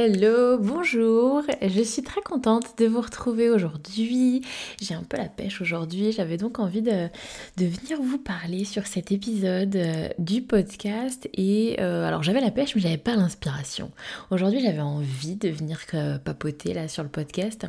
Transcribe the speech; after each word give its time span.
Hello, 0.00 0.58
bonjour, 0.58 1.42
je 1.60 1.82
suis 1.82 2.04
très 2.04 2.20
contente 2.20 2.78
de 2.78 2.86
vous 2.86 3.00
retrouver 3.00 3.50
aujourd'hui. 3.50 4.42
J'ai 4.80 4.94
un 4.94 5.02
peu 5.02 5.16
la 5.16 5.28
pêche 5.28 5.60
aujourd'hui, 5.60 6.12
j'avais 6.12 6.36
donc 6.36 6.60
envie 6.60 6.82
de, 6.82 7.08
venir 7.56 8.00
vous 8.00 8.18
parler 8.18 8.64
sur 8.64 8.86
cet 8.86 9.10
épisode 9.10 9.74
euh, 9.74 10.08
du 10.20 10.40
podcast 10.40 11.28
et 11.34 11.78
euh, 11.80 12.06
alors 12.06 12.22
j'avais 12.22 12.40
la 12.40 12.52
pêche 12.52 12.76
mais 12.76 12.80
j'avais 12.80 12.96
pas 12.96 13.16
l'inspiration. 13.16 13.90
Aujourd'hui 14.30 14.60
j'avais 14.60 14.78
envie 14.78 15.34
de 15.34 15.48
venir 15.48 15.80
euh, 15.94 16.16
papoter 16.18 16.74
là 16.74 16.86
sur 16.86 17.02
le 17.02 17.08
podcast 17.08 17.66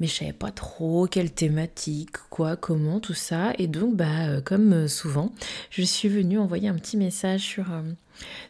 mais 0.00 0.06
je 0.06 0.14
savais 0.14 0.32
pas 0.32 0.50
trop 0.50 1.06
quelle 1.06 1.32
thématique, 1.32 2.16
quoi, 2.30 2.56
comment, 2.56 2.98
tout 2.98 3.12
ça 3.12 3.52
et 3.58 3.66
donc 3.66 3.94
bah 3.94 4.40
comme 4.40 4.88
souvent 4.88 5.34
je 5.68 5.82
suis 5.82 6.08
venue 6.08 6.38
envoyer 6.38 6.70
un 6.70 6.76
petit 6.76 6.96
message 6.96 7.42
sur... 7.42 7.66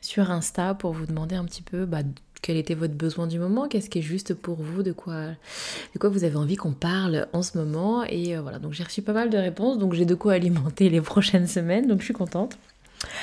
sur 0.00 0.30
Insta 0.30 0.74
pour 0.74 0.92
vous 0.92 1.06
demander 1.06 1.34
un 1.34 1.44
petit 1.44 1.62
peu 1.62 1.84
bah, 1.84 2.02
quel 2.42 2.56
était 2.56 2.74
votre 2.74 2.94
besoin 2.94 3.26
du 3.26 3.38
moment, 3.38 3.68
qu'est-ce 3.68 3.90
qui 3.90 3.98
est 3.98 4.02
juste 4.02 4.34
pour 4.34 4.56
vous, 4.56 4.82
de 4.82 4.92
quoi, 4.92 5.26
de 5.94 5.98
quoi 5.98 6.08
vous 6.08 6.24
avez 6.24 6.36
envie 6.36 6.56
qu'on 6.56 6.72
parle 6.72 7.26
en 7.32 7.42
ce 7.42 7.58
moment. 7.58 8.04
Et 8.04 8.36
euh, 8.36 8.40
voilà, 8.40 8.58
donc 8.58 8.72
j'ai 8.72 8.84
reçu 8.84 9.02
pas 9.02 9.12
mal 9.12 9.30
de 9.30 9.38
réponses, 9.38 9.78
donc 9.78 9.94
j'ai 9.94 10.04
de 10.04 10.14
quoi 10.14 10.34
alimenter 10.34 10.88
les 10.88 11.00
prochaines 11.02 11.46
semaines, 11.46 11.86
donc 11.86 12.00
je 12.00 12.06
suis 12.06 12.14
contente. 12.14 12.58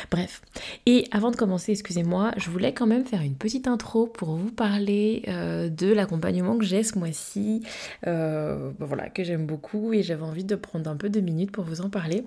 Bref, 0.10 0.42
et 0.86 1.06
avant 1.12 1.32
de 1.32 1.36
commencer, 1.36 1.74
excusez-moi, 1.74 2.32
je 2.38 2.50
voulais 2.50 2.74
quand 2.74 2.88
même 2.88 3.04
faire 3.04 3.22
une 3.22 3.36
petite 3.36 3.68
intro 3.68 4.08
pour 4.08 4.36
vous 4.36 4.52
parler 4.52 5.24
euh, 5.28 5.68
de 5.68 5.92
l'accompagnement 5.92 6.58
que 6.58 6.64
j'ai 6.64 6.82
ce 6.84 6.98
mois-ci, 6.98 7.62
euh, 8.08 8.72
voilà, 8.80 9.10
que 9.10 9.24
j'aime 9.24 9.46
beaucoup 9.46 9.92
et 9.92 10.02
j'avais 10.02 10.24
envie 10.24 10.46
de 10.46 10.56
prendre 10.56 10.90
un 10.90 10.96
peu 10.96 11.10
de 11.10 11.20
minutes 11.20 11.52
pour 11.52 11.66
vous 11.66 11.82
en 11.82 11.90
parler. 11.90 12.24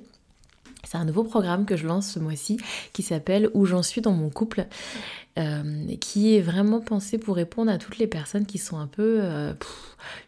C'est 0.84 0.96
un 0.96 1.04
nouveau 1.04 1.24
programme 1.24 1.66
que 1.66 1.76
je 1.76 1.86
lance 1.86 2.08
ce 2.08 2.18
mois-ci 2.18 2.58
qui 2.92 3.02
s'appelle 3.02 3.50
Où 3.54 3.66
j'en 3.66 3.82
suis 3.82 4.00
dans 4.00 4.12
mon 4.12 4.30
couple, 4.30 4.66
euh, 5.38 5.96
qui 6.00 6.34
est 6.34 6.40
vraiment 6.40 6.80
pensé 6.80 7.18
pour 7.18 7.36
répondre 7.36 7.70
à 7.70 7.78
toutes 7.78 7.98
les 7.98 8.06
personnes 8.06 8.46
qui 8.46 8.58
sont 8.58 8.78
un 8.78 8.86
peu 8.86 9.18
euh, 9.20 9.52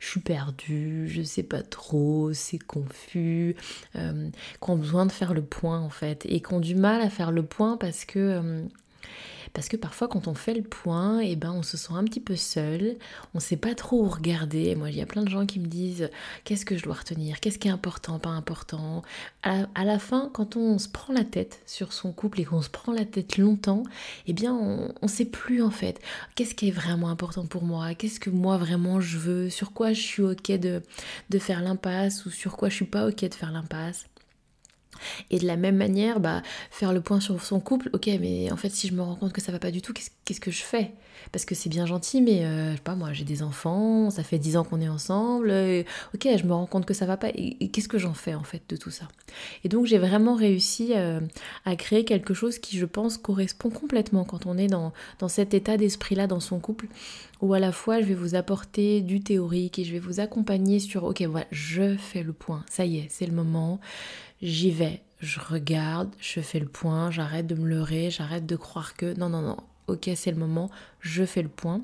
je 0.00 0.08
suis 0.08 0.20
perdue, 0.20 1.08
je 1.08 1.22
sais 1.22 1.42
pas 1.42 1.62
trop, 1.62 2.32
c'est 2.32 2.58
confus, 2.58 3.56
euh, 3.96 4.28
qui 4.62 4.70
ont 4.70 4.76
besoin 4.76 5.06
de 5.06 5.12
faire 5.12 5.34
le 5.34 5.42
point 5.42 5.80
en 5.80 5.90
fait 5.90 6.26
et 6.26 6.40
qui 6.40 6.52
ont 6.52 6.60
du 6.60 6.74
mal 6.74 7.00
à 7.00 7.10
faire 7.10 7.32
le 7.32 7.44
point 7.44 7.76
parce 7.76 8.04
que 8.04 8.64
parce 9.53 9.69
que 9.69 9.76
parfois 9.76 10.09
quand 10.09 10.28
on 10.28 10.34
fait 10.34 10.54
le 10.54 10.62
point, 10.62 11.21
eh 11.21 11.37
ben 11.37 11.53
on 11.53 11.62
se 11.62 11.76
sent 11.76 11.93
un 11.94 12.04
petit 12.04 12.21
peu 12.21 12.37
seul, 12.37 12.97
on 13.34 13.41
sait 13.41 13.56
pas 13.56 13.75
trop 13.75 14.04
où 14.04 14.09
regarder. 14.09 14.75
Moi, 14.76 14.91
il 14.91 14.97
y 14.97 15.03
a 15.03 15.06
plein 15.06 15.22
de 15.22 15.28
gens 15.28 15.47
qui 15.47 15.60
me 15.60 15.66
disent 15.66 16.10
qu'est-ce 16.44 16.65
que 16.65 16.76
je 16.76 16.82
dois 16.84 16.94
retenir, 16.94 17.41
qu'est-ce 17.41 17.59
qui 17.59 17.69
est 17.69 17.72
important, 17.72 18.19
pas 18.19 18.31
important? 18.31 19.03
À, 19.43 19.84
la 19.84 19.99
fin, 19.99 20.31
quand 20.32 20.56
on 20.56 20.78
se 20.78 20.88
prend 20.88 21.12
la 21.12 21.25
tête 21.25 21.62
sur 21.66 21.93
son 21.93 22.12
couple 22.12 22.41
et 22.41 22.44
qu'on 22.44 22.62
se 22.62 22.70
prend 22.70 22.93
la 22.93 23.04
tête 23.04 23.38
longtemps, 23.38 23.82
eh 24.26 24.32
bien 24.32 24.54
on, 24.54 24.93
on 25.03 25.09
sait 25.09 25.25
plus 25.25 25.62
en 25.62 25.70
fait 25.70 26.00
qu'est-ce 26.34 26.54
qui 26.54 26.69
est 26.69 26.72
vraiment 26.72 27.09
important 27.09 27.47
pour 27.47 27.65
moi, 27.65 27.94
qu'est-ce 27.94 28.20
que 28.20 28.31
moi 28.31 28.59
vraiment 28.59 29.00
je 29.00 29.19
veux, 29.19 29.50
sur 29.50 29.72
quoi 29.72 29.93
je 29.93 30.00
suis 30.00 30.22
ok 30.22 30.53
de, 30.53 30.82
de 31.31 31.38
faire 31.38 31.62
l'impasse? 31.62 32.26
Ou 32.26 32.31
sur 32.31 32.56
quoi 32.56 32.69
je 32.69 32.75
suis 32.75 32.84
pas 32.84 33.09
ok 33.09 33.28
de 33.28 33.34
faire 33.34 33.53
l'impasse? 33.53 34.09
Et 35.30 35.38
de 35.38 35.46
la 35.46 35.56
même 35.56 35.76
manière, 35.76 36.20
bah, 36.20 36.42
faire 36.70 36.92
le 36.92 37.00
point 37.00 37.20
sur 37.20 37.42
son 37.42 37.60
couple, 37.60 37.90
ok, 37.92 38.06
mais 38.20 38.50
en 38.50 38.56
fait, 38.56 38.70
si 38.70 38.88
je 38.88 38.94
me 38.94 39.02
rends 39.02 39.16
compte 39.16 39.32
que 39.32 39.40
ça 39.40 39.52
va 39.52 39.58
pas 39.58 39.70
du 39.70 39.82
tout, 39.82 39.92
qu'est-ce 39.92 40.40
que 40.40 40.50
je 40.50 40.62
fais? 40.62 40.92
Parce 41.32 41.44
que 41.44 41.54
c'est 41.54 41.68
bien 41.68 41.86
gentil, 41.86 42.22
mais 42.22 42.44
euh, 42.44 42.70
je 42.70 42.76
sais 42.76 42.82
pas, 42.82 42.94
moi, 42.94 43.12
j'ai 43.12 43.24
des 43.24 43.42
enfants, 43.42 44.10
ça 44.10 44.22
fait 44.22 44.38
dix 44.38 44.56
ans 44.56 44.64
qu'on 44.64 44.80
est 44.80 44.88
ensemble, 44.88 45.52
ok, 46.14 46.28
je 46.36 46.44
me 46.44 46.52
rends 46.52 46.66
compte 46.66 46.86
que 46.86 46.94
ça 46.94 47.06
va 47.06 47.16
pas, 47.16 47.28
et, 47.34 47.68
qu'est-ce 47.68 47.88
que 47.88 47.98
j'en 47.98 48.14
fais 48.14 48.34
en 48.34 48.42
fait 48.42 48.62
de 48.68 48.76
tout 48.76 48.90
ça? 48.90 49.06
Et 49.64 49.68
donc, 49.68 49.86
j'ai 49.86 49.98
vraiment 49.98 50.34
réussi 50.34 50.92
euh, 50.96 51.20
à 51.64 51.76
créer 51.76 52.04
quelque 52.04 52.34
chose 52.34 52.58
qui, 52.58 52.78
je 52.78 52.86
pense, 52.86 53.18
correspond 53.18 53.70
complètement 53.70 54.24
quand 54.24 54.46
on 54.46 54.56
est 54.56 54.66
dans, 54.66 54.92
dans 55.18 55.28
cet 55.28 55.54
état 55.54 55.76
d'esprit-là 55.76 56.26
dans 56.26 56.40
son 56.40 56.58
couple, 56.58 56.86
où 57.42 57.54
à 57.54 57.58
la 57.58 57.72
fois, 57.72 58.00
je 58.00 58.06
vais 58.06 58.14
vous 58.14 58.34
apporter 58.34 59.00
du 59.00 59.20
théorique 59.20 59.78
et 59.78 59.84
je 59.84 59.92
vais 59.92 59.98
vous 59.98 60.20
accompagner 60.20 60.78
sur, 60.78 61.04
ok, 61.04 61.22
voilà, 61.22 61.46
je 61.50 61.96
fais 61.96 62.22
le 62.22 62.32
point, 62.32 62.64
ça 62.68 62.84
y 62.84 62.98
est, 62.98 63.06
c'est 63.10 63.26
le 63.26 63.32
moment 63.32 63.80
j'y 64.42 64.70
vais, 64.70 65.02
je 65.20 65.38
regarde, 65.40 66.14
je 66.20 66.40
fais 66.40 66.60
le 66.60 66.68
point, 66.68 67.10
j'arrête 67.10 67.46
de 67.46 67.54
me 67.54 67.68
leurrer, 67.68 68.10
j'arrête 68.10 68.46
de 68.46 68.56
croire 68.56 68.94
que 68.94 69.18
non, 69.18 69.28
non, 69.28 69.42
non, 69.42 69.56
ok, 69.86 70.10
c'est 70.14 70.30
le 70.30 70.38
moment, 70.38 70.70
je 71.00 71.24
fais 71.24 71.42
le 71.42 71.48
point. 71.48 71.82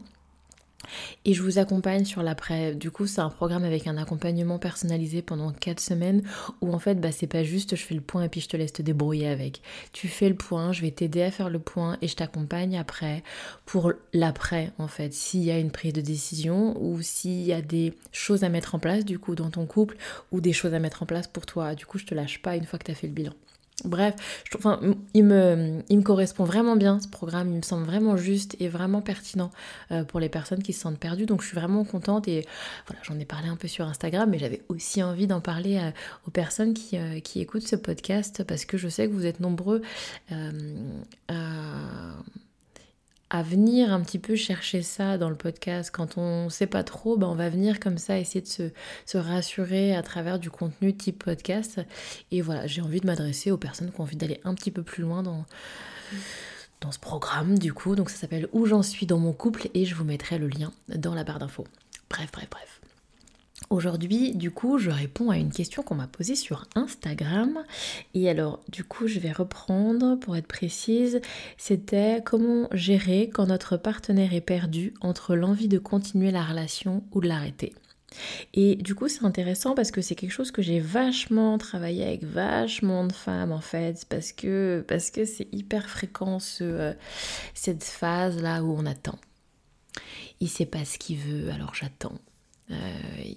Et 1.25 1.35
je 1.35 1.43
vous 1.43 1.59
accompagne 1.59 2.05
sur 2.05 2.23
l'après. 2.23 2.75
Du 2.75 2.91
coup, 2.91 3.07
c'est 3.07 3.21
un 3.21 3.31
programme 3.31 3.65
avec 3.65 3.87
un 3.87 3.97
accompagnement 3.97 4.59
personnalisé 4.59 5.23
pendant 5.23 5.53
4 5.53 5.81
semaines 5.81 6.23
où 6.61 6.73
en 6.73 6.79
fait, 6.79 7.01
bah, 7.01 7.13
c'est 7.13 7.27
pas 7.27 7.43
juste 7.43 7.77
je 7.77 7.83
fais 7.83 7.95
le 7.95 8.01
point 8.01 8.23
et 8.25 8.29
puis 8.29 8.41
je 8.41 8.49
te 8.49 8.57
laisse 8.57 8.73
te 8.73 8.83
débrouiller 8.83 9.29
avec. 9.29 9.63
Tu 9.93 10.09
fais 10.09 10.29
le 10.29 10.37
point, 10.37 10.73
je 10.73 10.83
vais 10.83 10.91
t'aider 10.91 11.23
à 11.23 11.31
faire 11.31 11.51
le 11.51 11.59
point 11.59 11.97
et 12.03 12.09
je 12.09 12.17
t'accompagne 12.17 12.79
après 12.79 13.23
pour 13.65 13.93
l'après 14.13 14.73
en 14.79 14.89
fait. 14.89 15.13
S'il 15.13 15.43
y 15.43 15.51
a 15.51 15.59
une 15.59 15.71
prise 15.71 15.93
de 15.93 16.01
décision 16.01 16.81
ou 16.81 17.03
s'il 17.03 17.43
y 17.43 17.53
a 17.53 17.63
des 17.63 17.95
choses 18.13 18.45
à 18.45 18.49
mettre 18.49 18.75
en 18.75 18.79
place 18.79 19.05
du 19.05 19.19
coup 19.19 19.35
dans 19.35 19.51
ton 19.51 19.67
couple 19.67 19.97
ou 20.31 20.41
des 20.41 20.53
choses 20.53 20.75
à 20.75 20.79
mettre 20.79 21.03
en 21.03 21.07
place 21.07 21.27
pour 21.27 21.47
toi. 21.47 21.75
Du 21.75 21.87
coup, 21.87 21.99
je 21.99 22.07
te 22.07 22.15
lâche 22.15 22.41
pas 22.43 22.57
une 22.57 22.65
fois 22.65 22.79
que 22.79 22.85
tu 22.85 22.93
as 22.93 22.95
fait 22.95 23.09
le 23.09 23.13
bilan. 23.13 23.33
Bref, 23.85 24.15
je, 24.51 24.57
enfin, 24.57 24.81
il, 25.13 25.25
me, 25.25 25.83
il 25.91 25.99
me 25.99 26.03
correspond 26.03 26.45
vraiment 26.45 26.77
bien 26.77 26.99
ce 26.99 27.09
programme, 27.09 27.51
il 27.51 27.57
me 27.57 27.63
semble 27.63 27.85
vraiment 27.85 28.17
juste 28.17 28.57
et 28.59 28.69
vraiment 28.69 29.03
pertinent 29.03 29.51
euh, 29.91 30.03
pour 30.03 30.19
les 30.19 30.31
personnes 30.31 30.63
qui 30.63 30.73
se 30.73 30.81
sentent 30.81 30.99
perdues. 30.99 31.27
Donc 31.27 31.43
je 31.43 31.49
suis 31.49 31.57
vraiment 31.57 31.85
contente 31.85 32.27
et 32.27 32.47
voilà, 32.87 33.03
j'en 33.03 33.19
ai 33.19 33.27
parlé 33.27 33.49
un 33.49 33.57
peu 33.57 33.69
sur 33.69 33.87
Instagram, 33.87 34.31
mais 34.31 34.39
j'avais 34.39 34.63
aussi 34.71 35.03
envie 35.03 35.27
d'en 35.27 35.43
parler 35.43 35.77
euh, 35.77 35.91
aux 36.27 36.31
personnes 36.31 36.73
qui, 36.73 36.97
euh, 36.97 37.21
qui, 37.21 37.41
écoutent 37.41 37.69
ce 37.69 37.77
podcast 37.77 38.45
parce 38.45 38.65
que 38.65 38.79
je 38.79 38.89
sais 38.89 39.09
que 39.09 39.13
vous 39.13 39.27
êtes 39.27 39.41
nombreux 39.41 39.83
à 43.31 43.43
venir 43.43 43.93
un 43.93 44.01
petit 44.01 44.19
peu 44.19 44.37
chercher 44.37 44.83
ça 44.83 45.19
dans 45.19 45.29
le 45.29 45.37
podcast. 45.37 45.91
Quand 45.91 46.17
on 46.17 46.49
sait 46.49 46.67
pas 46.67 46.85
trop, 46.85 47.17
ben 47.17 47.27
on 47.27 47.35
va 47.35 47.49
venir 47.49 47.81
comme 47.81 47.99
ça 47.99 48.19
essayer 48.19 48.41
de 48.41 48.47
se, 48.47 48.71
se 49.05 49.19
rassurer 49.19 49.97
à 49.97 50.03
travers 50.03 50.39
du 50.39 50.51
contenu 50.51 50.95
type 50.97 51.25
podcast. 51.25 51.81
Et 52.31 52.41
voilà, 52.41 52.67
j'ai 52.67 52.83
envie 52.83 53.01
de 53.01 53.07
m'adresser 53.07 53.51
aux 53.51 53.57
personnes 53.57 53.91
qui 53.91 54.01
ont 54.01 54.05
envie 54.05 54.17
d'aller 54.17 54.41
un 54.45 54.55
petit 54.55 54.71
peu 54.71 54.83
plus 54.83 55.03
loin 55.03 55.23
dans, 55.23 55.45
dans 56.81 56.93
ce 56.93 56.99
programme 56.99 57.59
du 57.59 57.73
coup. 57.73 57.97
Donc 57.97 58.11
ça 58.11 58.17
s'appelle 58.17 58.49
Où 58.53 58.67
j'en 58.67 58.83
suis 58.83 59.07
dans 59.07 59.19
mon 59.19 59.33
couple 59.33 59.69
et 59.75 59.85
je 59.85 59.95
vous 59.95 60.05
mettrai 60.05 60.39
le 60.39 60.49
lien 60.49 60.73
dans 60.89 61.15
la 61.15 61.25
barre 61.25 61.41
d'infos. 61.41 61.67
Bref, 62.09 62.31
bref, 62.33 62.49
bref. 62.51 62.81
Aujourd'hui, 63.69 64.33
du 64.35 64.53
coup, 64.53 64.79
je 64.79 64.91
réponds 64.91 65.31
à 65.31 65.39
une 65.39 65.51
question 65.51 65.83
qu'on 65.83 65.97
m'a 65.97 66.07
posée 66.07 66.37
sur 66.37 66.67
Instagram. 66.77 67.65
Et 68.15 68.31
alors, 68.31 68.61
du 68.69 68.85
coup, 68.85 69.09
je 69.09 69.19
vais 69.19 69.33
reprendre 69.33 70.17
pour 70.21 70.37
être 70.37 70.47
précise. 70.47 71.21
C'était 71.59 72.23
comment 72.25 72.69
gérer 72.73 73.29
quand 73.29 73.47
notre 73.47 73.77
partenaire 73.77 74.35
est 74.35 74.41
perdu 74.41 74.95
entre 75.01 75.35
l'envie 75.35 75.69
de 75.69 75.79
continuer 75.79 76.31
la 76.31 76.45
relation 76.45 77.03
ou 77.13 77.21
de 77.21 77.27
l'arrêter. 77.27 77.75
Et 78.55 78.77
du 78.77 78.95
coup, 78.95 79.09
c'est 79.09 79.25
intéressant 79.25 79.75
parce 79.75 79.91
que 79.91 80.01
c'est 80.01 80.15
quelque 80.15 80.33
chose 80.33 80.53
que 80.53 80.63
j'ai 80.63 80.79
vachement 80.79 81.59
travaillé 81.59 82.05
avec 82.05 82.23
vachement 82.25 83.05
de 83.05 83.13
femmes 83.13 83.53
en 83.53 83.61
fait, 83.61 84.07
parce 84.09 84.33
que 84.33 84.85
c'est 85.25 85.49
hyper 85.53 85.91
fréquent 85.91 86.39
ce, 86.39 86.65
euh, 86.65 86.93
cette 87.53 87.85
phase 87.85 88.41
là 88.41 88.63
où 88.63 88.75
on 88.79 88.87
attend. 88.87 89.19
Il 90.41 90.49
sait 90.49 90.67
pas 90.67 90.85
ce 90.85 90.99
qu'il 90.99 91.19
veut, 91.19 91.51
alors 91.51 91.75
j'attends. 91.75 92.19
Euh, 92.71 92.75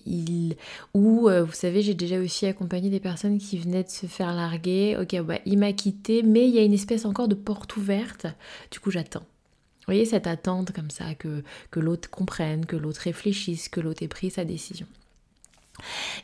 il, 0.06 0.56
ou, 0.94 1.30
euh, 1.30 1.44
vous 1.44 1.54
savez, 1.54 1.82
j'ai 1.82 1.94
déjà 1.94 2.20
aussi 2.20 2.46
accompagné 2.46 2.90
des 2.90 3.00
personnes 3.00 3.38
qui 3.38 3.58
venaient 3.58 3.84
de 3.84 3.90
se 3.90 4.06
faire 4.06 4.34
larguer. 4.34 4.98
Ok, 5.00 5.20
bah, 5.22 5.40
il 5.46 5.60
m'a 5.60 5.74
quitté, 5.74 6.24
mais 6.24 6.48
il 6.48 6.56
y 6.56 6.60
a 6.60 6.64
une 6.64 6.74
espèce 6.74 7.06
encore 7.06 7.28
de 7.28 7.36
porte 7.36 7.78
ouverte. 7.78 8.28
Du 8.72 8.80
coup, 8.80 8.92
j'attends. 8.92 9.20
Vous 9.20 9.94
voyez 9.94 10.06
cette 10.06 10.28
attente 10.28 10.72
comme 10.72 10.92
ça, 10.92 11.16
que, 11.16 11.44
que 11.72 11.80
l'autre 11.80 12.10
comprenne, 12.10 12.66
que 12.66 12.76
l'autre 12.76 13.02
réfléchisse, 13.02 13.70
que 13.70 13.80
l'autre 13.80 14.04
ait 14.04 14.08
pris 14.08 14.30
sa 14.30 14.46
décision. 14.46 14.88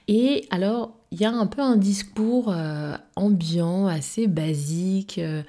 Et 0.07 0.45
alors, 0.51 0.97
il 1.11 1.21
y 1.21 1.25
a 1.25 1.31
un 1.31 1.45
peu 1.45 1.61
un 1.61 1.77
discours 1.77 2.49
euh, 2.49 2.95
ambiant, 3.15 3.87
assez 3.87 4.27
basique, 4.27 5.17
euh, 5.19 5.43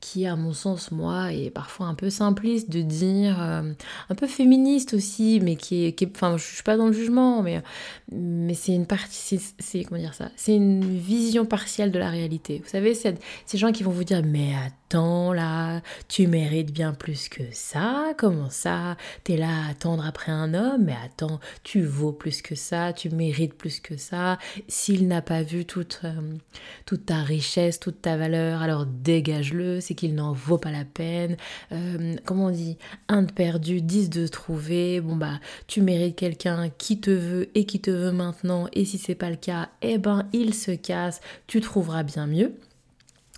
qui 0.00 0.26
à 0.26 0.34
mon 0.34 0.52
sens, 0.52 0.90
moi, 0.90 1.32
est 1.32 1.50
parfois 1.50 1.86
un 1.86 1.94
peu 1.94 2.10
simpliste 2.10 2.70
de 2.70 2.82
dire, 2.82 3.40
euh, 3.40 3.72
un 4.08 4.14
peu 4.14 4.26
féministe 4.26 4.94
aussi, 4.94 5.38
mais 5.40 5.54
qui 5.54 5.84
est, 5.84 6.16
enfin, 6.16 6.36
je 6.36 6.42
suis 6.42 6.62
pas 6.64 6.76
dans 6.76 6.88
le 6.88 6.92
jugement, 6.92 7.42
mais, 7.42 7.62
mais 8.10 8.54
c'est 8.54 8.74
une 8.74 8.86
partie, 8.86 9.40
c'est, 9.58 9.84
comment 9.84 10.00
dire 10.00 10.14
ça, 10.14 10.30
c'est 10.36 10.56
une 10.56 10.98
vision 10.98 11.46
partielle 11.46 11.92
de 11.92 11.98
la 11.98 12.10
réalité. 12.10 12.60
Vous 12.64 12.70
savez, 12.70 12.94
ces 12.94 13.58
gens 13.58 13.70
qui 13.70 13.84
vont 13.84 13.92
vous 13.92 14.04
dire, 14.04 14.22
mais 14.24 14.52
attends 14.66 15.32
là, 15.32 15.80
tu 16.08 16.26
mérites 16.26 16.72
bien 16.72 16.92
plus 16.92 17.28
que 17.28 17.42
ça, 17.52 18.12
comment 18.18 18.50
ça, 18.50 18.96
t'es 19.24 19.36
là 19.36 19.48
à 19.66 19.70
attendre 19.70 20.04
après 20.04 20.32
un 20.32 20.52
homme, 20.52 20.84
mais 20.84 20.96
attends, 21.04 21.38
tu 21.62 21.82
vaux 21.82 22.12
plus 22.12 22.42
que 22.42 22.54
ça, 22.54 22.92
tu 22.92 23.08
mérites 23.10 23.54
plus 23.54 23.80
que 23.80 23.96
ça, 23.96 24.38
s'il 24.66 25.01
n'a 25.06 25.22
pas 25.22 25.42
vu 25.42 25.64
toute, 25.64 26.00
euh, 26.04 26.12
toute 26.86 27.06
ta 27.06 27.22
richesse, 27.22 27.80
toute 27.80 28.02
ta 28.02 28.16
valeur, 28.16 28.62
alors 28.62 28.86
dégage-le, 28.86 29.80
c'est 29.80 29.94
qu'il 29.94 30.14
n'en 30.14 30.32
vaut 30.32 30.58
pas 30.58 30.70
la 30.70 30.84
peine. 30.84 31.36
Euh, 31.72 32.16
comment 32.24 32.46
on 32.46 32.50
dit? 32.50 32.76
Un 33.08 33.22
de 33.22 33.32
perdu, 33.32 33.80
dix 33.80 34.10
de 34.10 34.26
trouvé. 34.26 35.00
Bon 35.00 35.16
bah, 35.16 35.40
tu 35.66 35.80
mérites 35.80 36.16
quelqu'un 36.16 36.70
qui 36.70 37.00
te 37.00 37.10
veut 37.10 37.50
et 37.54 37.64
qui 37.64 37.80
te 37.80 37.90
veut 37.90 38.12
maintenant, 38.12 38.68
et 38.72 38.84
si 38.84 38.98
c'est 38.98 39.14
pas 39.14 39.30
le 39.30 39.36
cas, 39.36 39.68
eh 39.82 39.98
ben 39.98 40.28
il 40.32 40.54
se 40.54 40.72
casse, 40.72 41.20
tu 41.46 41.60
trouveras 41.60 42.02
bien 42.02 42.26
mieux. 42.26 42.54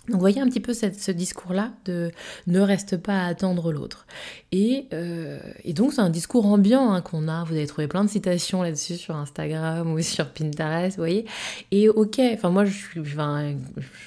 Donc, 0.09 0.19
voyez 0.19 0.39
un 0.39 0.47
petit 0.47 0.59
peu 0.59 0.73
ce 0.73 1.11
discours-là 1.11 1.71
de 1.85 2.11
ne 2.47 2.59
reste 2.59 2.97
pas 2.97 3.23
à 3.23 3.27
attendre 3.27 3.71
l'autre. 3.71 4.05
Et, 4.51 4.87
euh, 4.93 5.39
donc, 5.67 5.93
c'est 5.93 6.01
un 6.01 6.09
discours 6.09 6.45
ambiant 6.45 6.93
hein, 6.93 7.01
qu'on 7.01 7.27
a. 7.27 7.43
Vous 7.43 7.55
avez 7.55 7.65
trouvé 7.65 7.87
plein 7.87 8.03
de 8.03 8.09
citations 8.09 8.61
là-dessus 8.61 8.95
sur 8.95 9.15
Instagram 9.15 9.91
ou 9.91 10.01
sur 10.01 10.29
Pinterest, 10.29 10.97
vous 10.97 11.01
voyez. 11.01 11.25
Et 11.71 11.89
ok, 11.89 12.21
enfin, 12.33 12.49
moi, 12.49 12.65
je 12.65 12.99
ne 12.99 13.55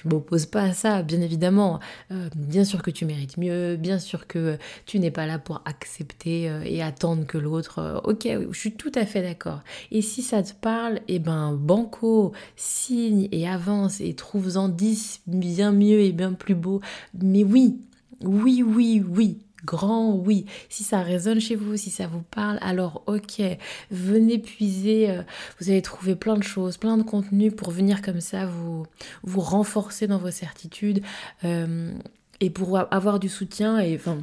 m'oppose 0.05 0.47
pas 0.47 0.63
à 0.63 0.73
ça, 0.73 1.03
bien 1.03 1.21
évidemment. 1.21 1.81
Euh, 2.13 2.29
bien 2.37 2.65
sûr 2.65 2.83
que 2.83 2.91
tu 2.91 3.05
mérites 3.05 3.37
mieux, 3.37 3.77
bien 3.77 3.99
sûr 3.99 4.27
que 4.27 4.57
tu 4.87 5.01
n'es 5.01 5.11
pas 5.11 5.27
là 5.27 5.39
pour 5.39 5.63
accepter 5.65 6.49
euh, 6.49 6.63
et 6.65 6.83
attendre 6.83 7.27
que 7.27 7.39
l'autre. 7.39 8.03
ok, 8.05 8.29
je 8.51 8.59
suis 8.59 8.73
tout 8.73 8.93
à 8.95 9.05
fait 9.05 9.23
d'accord. 9.23 9.61
Et 9.91 10.03
si 10.03 10.23
ça 10.23 10.43
te 10.43 10.53
parle, 10.55 11.01
eh 11.09 11.19
ben, 11.19 11.53
banco, 11.53 12.33
signe 12.57 13.29
et 13.33 13.49
avance 13.49 14.01
et 14.01 14.15
trouve-en 14.15 14.69
10 14.69 15.23
bien 15.27 15.73
mieux 15.73 15.88
et 15.97 16.13
bien 16.13 16.33
plus 16.33 16.55
beau. 16.55 16.81
Mais 17.21 17.45
oui, 17.45 17.79
oui, 18.23 18.63
oui, 18.63 19.03
oui, 19.07 19.39
grand 19.65 20.13
oui. 20.13 20.47
Si 20.69 20.85
ça 20.85 21.03
résonne 21.03 21.41
chez 21.41 21.57
vous, 21.57 21.77
si 21.77 21.91
ça 21.91 22.07
vous 22.07 22.23
parle, 22.23 22.59
alors 22.61 23.03
ok, 23.07 23.43
venez 23.91 24.39
puiser. 24.39 25.11
Euh, 25.11 25.23
vous 25.61 25.71
allez 25.71 25.83
trouver 25.83 26.17
plein 26.17 26.37
de 26.37 26.43
choses, 26.43 26.77
plein 26.77 26.97
de 26.97 27.03
contenus 27.03 27.53
pour 27.55 27.71
venir 27.71 28.03
comme 28.03 28.21
ça 28.21 28.47
vous, 28.47 28.87
vous 29.23 29.41
renforcer 29.41 30.07
dans 30.07 30.19
vos 30.19 30.31
certitudes 30.31 31.03
euh, 31.45 31.93
et 32.41 32.51
pour 32.51 32.79
avoir 32.79 33.19
du 33.19 33.29
soutien. 33.29 33.79
Et 33.79 33.95
enfin, 33.97 34.19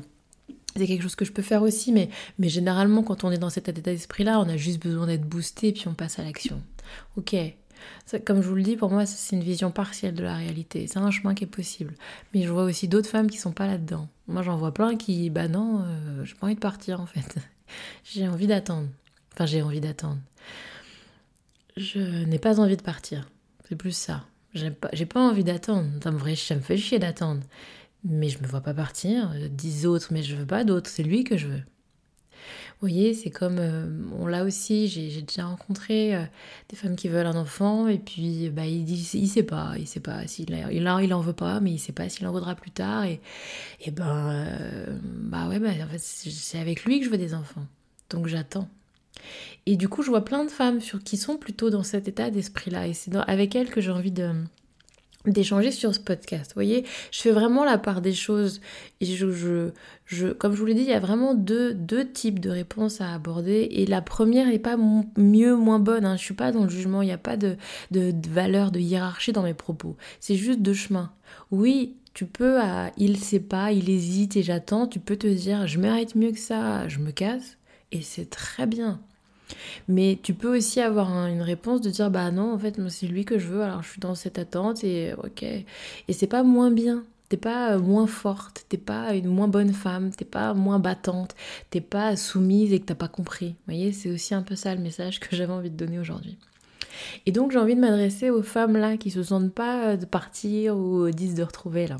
c'est 0.75 0.87
quelque 0.87 1.03
chose 1.03 1.15
que 1.15 1.25
je 1.25 1.31
peux 1.31 1.41
faire 1.41 1.61
aussi, 1.61 1.91
mais, 1.91 2.09
mais 2.37 2.49
généralement, 2.49 3.01
quand 3.03 3.23
on 3.23 3.31
est 3.31 3.37
dans 3.37 3.49
cet 3.49 3.69
état 3.69 3.81
d'esprit-là, 3.81 4.39
on 4.39 4.49
a 4.49 4.57
juste 4.57 4.81
besoin 4.81 5.07
d'être 5.07 5.25
boosté, 5.27 5.71
puis 5.71 5.87
on 5.87 5.93
passe 5.93 6.19
à 6.19 6.23
l'action. 6.23 6.61
Ok, 7.17 7.35
comme 8.25 8.41
je 8.41 8.47
vous 8.47 8.55
le 8.55 8.63
dis, 8.63 8.75
pour 8.75 8.89
moi, 8.89 9.05
c'est 9.05 9.35
une 9.35 9.43
vision 9.43 9.71
partielle 9.71 10.13
de 10.13 10.23
la 10.23 10.35
réalité. 10.35 10.87
C'est 10.87 10.99
un 10.99 11.11
chemin 11.11 11.33
qui 11.33 11.43
est 11.43 11.47
possible. 11.47 11.95
Mais 12.33 12.43
je 12.43 12.49
vois 12.51 12.63
aussi 12.63 12.87
d'autres 12.87 13.09
femmes 13.09 13.29
qui 13.29 13.37
sont 13.37 13.51
pas 13.51 13.67
là-dedans. 13.67 14.07
Moi, 14.27 14.41
j'en 14.43 14.57
vois 14.57 14.73
plein 14.73 14.95
qui, 14.95 15.29
bah 15.29 15.47
non, 15.47 15.81
euh, 15.81 16.25
j'ai 16.25 16.35
pas 16.35 16.47
envie 16.47 16.55
de 16.55 16.59
partir 16.59 17.01
en 17.01 17.05
fait. 17.05 17.35
j'ai 18.03 18.27
envie 18.27 18.47
d'attendre. 18.47 18.87
Enfin, 19.33 19.45
j'ai 19.45 19.61
envie 19.61 19.81
d'attendre. 19.81 20.19
Je 21.77 22.23
n'ai 22.25 22.39
pas 22.39 22.59
envie 22.59 22.77
de 22.77 22.81
partir. 22.81 23.29
C'est 23.67 23.75
plus 23.75 23.95
ça. 23.95 24.25
J'ai 24.53 24.71
pas, 24.71 24.89
pas 25.09 25.19
envie 25.19 25.43
d'attendre. 25.43 25.89
Ça 26.01 26.11
me, 26.11 26.35
ça 26.35 26.55
me 26.55 26.61
fait 26.61 26.77
chier 26.77 26.99
d'attendre. 26.99 27.41
Mais 28.05 28.29
je 28.29 28.39
me 28.41 28.47
vois 28.47 28.61
pas 28.61 28.73
partir. 28.73 29.31
Dix 29.49 29.85
autres, 29.85 30.07
mais 30.11 30.23
je 30.23 30.35
veux 30.35 30.45
pas 30.45 30.63
d'autres. 30.63 30.89
C'est 30.89 31.03
lui 31.03 31.23
que 31.23 31.37
je 31.37 31.47
veux. 31.47 31.61
Vous 32.81 32.87
voyez, 32.87 33.13
c'est 33.13 33.29
comme, 33.29 33.57
euh, 33.59 33.87
on 34.17 34.27
l'a 34.27 34.43
aussi, 34.43 34.87
j'ai 34.87 35.21
déjà 35.21 35.45
rencontré 35.45 36.15
euh, 36.15 36.23
des 36.69 36.75
femmes 36.75 36.95
qui 36.95 37.07
veulent 37.07 37.25
un 37.25 37.35
enfant 37.35 37.87
et 37.87 37.97
puis 37.97 38.49
bah, 38.49 38.65
il 38.65 38.83
dit, 38.85 39.09
il 39.13 39.27
sait 39.27 39.43
pas, 39.43 39.73
il 39.77 39.87
sait 39.87 39.99
pas 39.99 40.27
s'il 40.27 40.49
il, 40.49 40.87
il 41.03 41.13
en 41.13 41.21
veut 41.21 41.33
pas, 41.33 41.59
mais 41.59 41.71
il 41.71 41.79
sait 41.79 41.93
pas 41.93 42.09
s'il 42.09 42.27
en 42.27 42.31
voudra 42.31 42.55
plus 42.55 42.71
tard 42.71 43.05
et, 43.05 43.21
et 43.81 43.91
ben, 43.91 44.29
euh, 44.31 44.97
bah 45.03 45.47
ouais, 45.47 45.59
bah, 45.59 45.69
en 45.83 45.87
fait, 45.87 45.99
c'est 45.99 46.59
avec 46.59 46.85
lui 46.85 46.99
que 46.99 47.05
je 47.05 47.09
veux 47.11 47.17
des 47.17 47.33
enfants. 47.33 47.65
Donc 48.09 48.27
j'attends. 48.27 48.69
Et 49.65 49.77
du 49.77 49.89
coup, 49.89 50.03
je 50.03 50.09
vois 50.09 50.23
plein 50.23 50.43
de 50.43 50.51
femmes 50.51 50.81
sur, 50.81 51.03
qui 51.03 51.17
sont 51.17 51.37
plutôt 51.37 51.69
dans 51.69 51.83
cet 51.83 52.07
état 52.07 52.29
d'esprit-là 52.29 52.87
et 52.87 52.93
c'est 52.93 53.15
avec 53.15 53.55
elles 53.55 53.69
que 53.69 53.81
j'ai 53.81 53.91
envie 53.91 54.11
de 54.11 54.31
d'échanger 55.27 55.71
sur 55.71 55.93
ce 55.93 55.99
podcast. 55.99 56.51
Vous 56.51 56.55
voyez, 56.55 56.85
je 57.11 57.21
fais 57.21 57.31
vraiment 57.31 57.63
la 57.63 57.77
part 57.77 58.01
des 58.01 58.13
choses. 58.13 58.61
Et 59.01 59.05
je, 59.05 59.29
je, 59.31 59.69
je 60.05 60.27
comme 60.27 60.53
je 60.53 60.59
vous 60.59 60.65
l'ai 60.65 60.73
dit, 60.73 60.81
il 60.81 60.89
y 60.89 60.93
a 60.93 60.99
vraiment 60.99 61.33
deux, 61.33 61.73
deux, 61.73 62.07
types 62.07 62.39
de 62.39 62.49
réponses 62.49 63.01
à 63.01 63.13
aborder. 63.13 63.67
Et 63.71 63.85
la 63.85 64.01
première 64.01 64.47
n'est 64.47 64.59
pas 64.59 64.77
mieux, 65.17 65.55
moins 65.55 65.79
bonne. 65.79 66.05
Hein. 66.05 66.17
Je 66.17 66.23
suis 66.23 66.33
pas 66.33 66.51
dans 66.51 66.63
le 66.63 66.69
jugement. 66.69 67.01
Il 67.01 67.07
n'y 67.07 67.11
a 67.11 67.17
pas 67.17 67.37
de, 67.37 67.57
de, 67.91 68.13
valeur, 68.29 68.71
de 68.71 68.79
hiérarchie 68.79 69.31
dans 69.31 69.43
mes 69.43 69.53
propos. 69.53 69.95
C'est 70.19 70.35
juste 70.35 70.61
deux 70.61 70.73
chemins. 70.73 71.11
Oui, 71.51 71.95
tu 72.13 72.25
peux, 72.25 72.59
à, 72.61 72.91
il 72.97 73.17
sait 73.17 73.39
pas, 73.39 73.71
il 73.71 73.89
hésite 73.89 74.37
et 74.37 74.43
j'attends. 74.43 74.87
Tu 74.87 74.99
peux 74.99 75.17
te 75.17 75.27
dire, 75.27 75.67
je 75.67 75.79
mérite 75.79 76.15
mieux 76.15 76.31
que 76.31 76.39
ça, 76.39 76.87
je 76.87 76.99
me 76.99 77.11
casse. 77.11 77.57
Et 77.91 78.01
c'est 78.01 78.29
très 78.29 78.67
bien. 78.67 78.99
Mais 79.87 80.19
tu 80.21 80.33
peux 80.33 80.57
aussi 80.57 80.81
avoir 80.81 81.09
une 81.27 81.41
réponse 81.41 81.81
de 81.81 81.89
dire 81.89 82.09
bah 82.09 82.31
non 82.31 82.53
en 82.53 82.59
fait 82.59 82.79
c'est 82.89 83.07
lui 83.07 83.25
que 83.25 83.37
je 83.37 83.47
veux 83.47 83.61
alors 83.61 83.83
je 83.83 83.89
suis 83.89 83.99
dans 83.99 84.15
cette 84.15 84.39
attente 84.39 84.83
et 84.83 85.13
ok. 85.23 85.43
Et 85.43 86.13
c'est 86.13 86.27
pas 86.27 86.43
moins 86.43 86.71
bien. 86.71 87.03
T'es 87.29 87.37
pas 87.37 87.73
euh, 87.73 87.79
moins 87.79 88.07
forte. 88.07 88.65
T'es 88.69 88.77
pas 88.77 89.15
une 89.15 89.27
moins 89.27 89.47
bonne 89.47 89.73
femme. 89.73 90.11
T'es 90.11 90.25
pas 90.25 90.53
moins 90.53 90.79
battante. 90.79 91.35
T'es 91.69 91.81
pas 91.81 92.15
soumise 92.15 92.71
et 92.73 92.79
que 92.79 92.85
t'as 92.85 92.95
pas 92.95 93.07
compris. 93.07 93.49
Vous 93.49 93.73
voyez 93.73 93.91
c'est 93.91 94.11
aussi 94.11 94.33
un 94.33 94.43
peu 94.43 94.55
ça 94.55 94.73
le 94.75 94.81
message 94.81 95.19
que 95.19 95.27
j'avais 95.35 95.53
envie 95.53 95.71
de 95.71 95.77
donner 95.77 95.99
aujourd'hui. 95.99 96.37
Et 97.25 97.31
donc 97.31 97.51
j'ai 97.51 97.59
envie 97.59 97.75
de 97.75 97.81
m'adresser 97.81 98.29
aux 98.29 98.43
femmes 98.43 98.77
là 98.77 98.97
qui 98.97 99.11
se 99.11 99.21
sentent 99.23 99.53
pas 99.53 99.97
de 99.97 100.05
partir 100.05 100.77
ou 100.77 101.09
disent 101.11 101.35
de 101.35 101.43
retrouver 101.43 101.87
là 101.87 101.97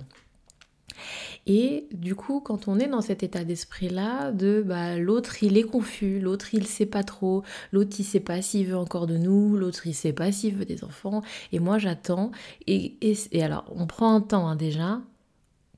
et 1.48 1.88
du 1.92 2.16
coup, 2.16 2.40
quand 2.40 2.68
on 2.68 2.80
est 2.80 2.88
dans 2.88 3.02
cet 3.02 3.24
état 3.24 3.44
d'esprit-là, 3.44 4.32
de 4.32 4.64
bah, 4.66 4.98
l'autre 4.98 5.44
il 5.44 5.58
est 5.58 5.64
confus, 5.64 6.20
l'autre 6.20 6.54
il 6.54 6.66
sait 6.68 6.86
pas 6.86 7.04
trop, 7.04 7.44
l'autre 7.72 7.96
il 8.00 8.04
sait 8.04 8.20
pas 8.20 8.42
s'il 8.42 8.68
veut 8.68 8.78
encore 8.78 9.08
de 9.08 9.18
nous, 9.18 9.56
l'autre 9.58 9.88
il 9.88 9.94
sait 9.94 10.14
pas 10.14 10.32
s'il 10.32 10.56
veut 10.56 10.66
des 10.66 10.84
enfants, 10.84 11.22
et 11.52 11.60
moi 11.60 11.78
j'attends. 11.78 12.32
Et, 12.68 12.98
et, 13.02 13.44
alors, 13.44 13.66
on 13.76 13.88
prend 13.88 14.16
un 14.16 14.22
temps 14.22 14.48
hein, 14.48 14.56
déjà, 14.56 15.02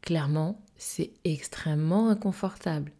clairement, 0.01 0.61
c'est 0.77 1.11
extrêmement 1.23 2.09
inconfortable. 2.09 2.91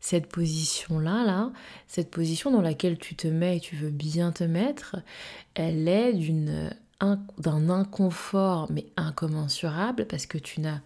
Cette 0.00 0.28
position-là, 0.28 1.24
là, 1.24 1.52
cette 1.88 2.10
position 2.10 2.50
dans 2.50 2.62
laquelle 2.62 2.98
tu 2.98 3.16
te 3.16 3.26
mets 3.26 3.56
et 3.56 3.60
tu 3.60 3.74
veux 3.74 3.90
bien 3.90 4.30
te 4.30 4.44
mettre, 4.44 4.96
elle 5.54 5.88
est 5.88 6.12
d'une 6.12 6.70
d'un 7.38 7.70
inconfort 7.70 8.66
mais 8.70 8.86
incommensurable 8.96 10.06
parce 10.06 10.26
que 10.26 10.38
tu 10.38 10.60
n'as 10.60 10.80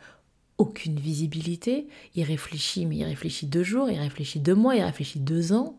aucune 0.63 1.01
visibilité. 1.01 1.89
Il 2.15 2.23
réfléchit, 2.23 2.87
mais 2.87 2.99
il 2.99 3.05
réfléchit 3.05 3.47
deux 3.47 3.65
jours, 3.65 3.91
il 3.91 3.99
réfléchit 3.99 4.39
deux 4.39 4.55
mois, 4.55 4.77
il 4.77 4.83
réfléchit 4.83 5.19
deux 5.19 5.53
ans. 5.53 5.77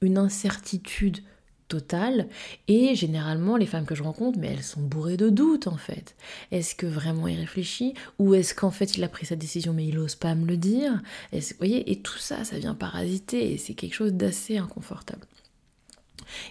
Une 0.00 0.18
incertitude 0.18 1.18
totale. 1.66 2.28
Et 2.68 2.94
généralement, 2.94 3.56
les 3.56 3.66
femmes 3.66 3.86
que 3.86 3.96
je 3.96 4.04
rencontre, 4.04 4.38
mais 4.38 4.48
elles 4.48 4.62
sont 4.62 4.82
bourrées 4.82 5.16
de 5.16 5.30
doutes 5.30 5.66
en 5.66 5.76
fait. 5.76 6.14
Est-ce 6.52 6.76
que 6.76 6.86
vraiment 6.86 7.26
il 7.26 7.40
réfléchit? 7.40 7.94
Ou 8.20 8.34
est-ce 8.34 8.54
qu'en 8.54 8.70
fait 8.70 8.96
il 8.96 9.02
a 9.02 9.08
pris 9.08 9.26
sa 9.26 9.36
décision 9.36 9.72
mais 9.72 9.86
il 9.86 9.96
n'ose 9.96 10.14
pas 10.14 10.34
me 10.34 10.46
le 10.46 10.56
dire? 10.56 11.02
Vous 11.32 11.40
voyez 11.58 11.90
Et 11.90 12.00
tout 12.00 12.18
ça, 12.18 12.44
ça 12.44 12.58
vient 12.58 12.74
parasiter 12.74 13.52
et 13.52 13.58
c'est 13.58 13.74
quelque 13.74 13.94
chose 13.94 14.12
d'assez 14.12 14.58
inconfortable. 14.58 15.26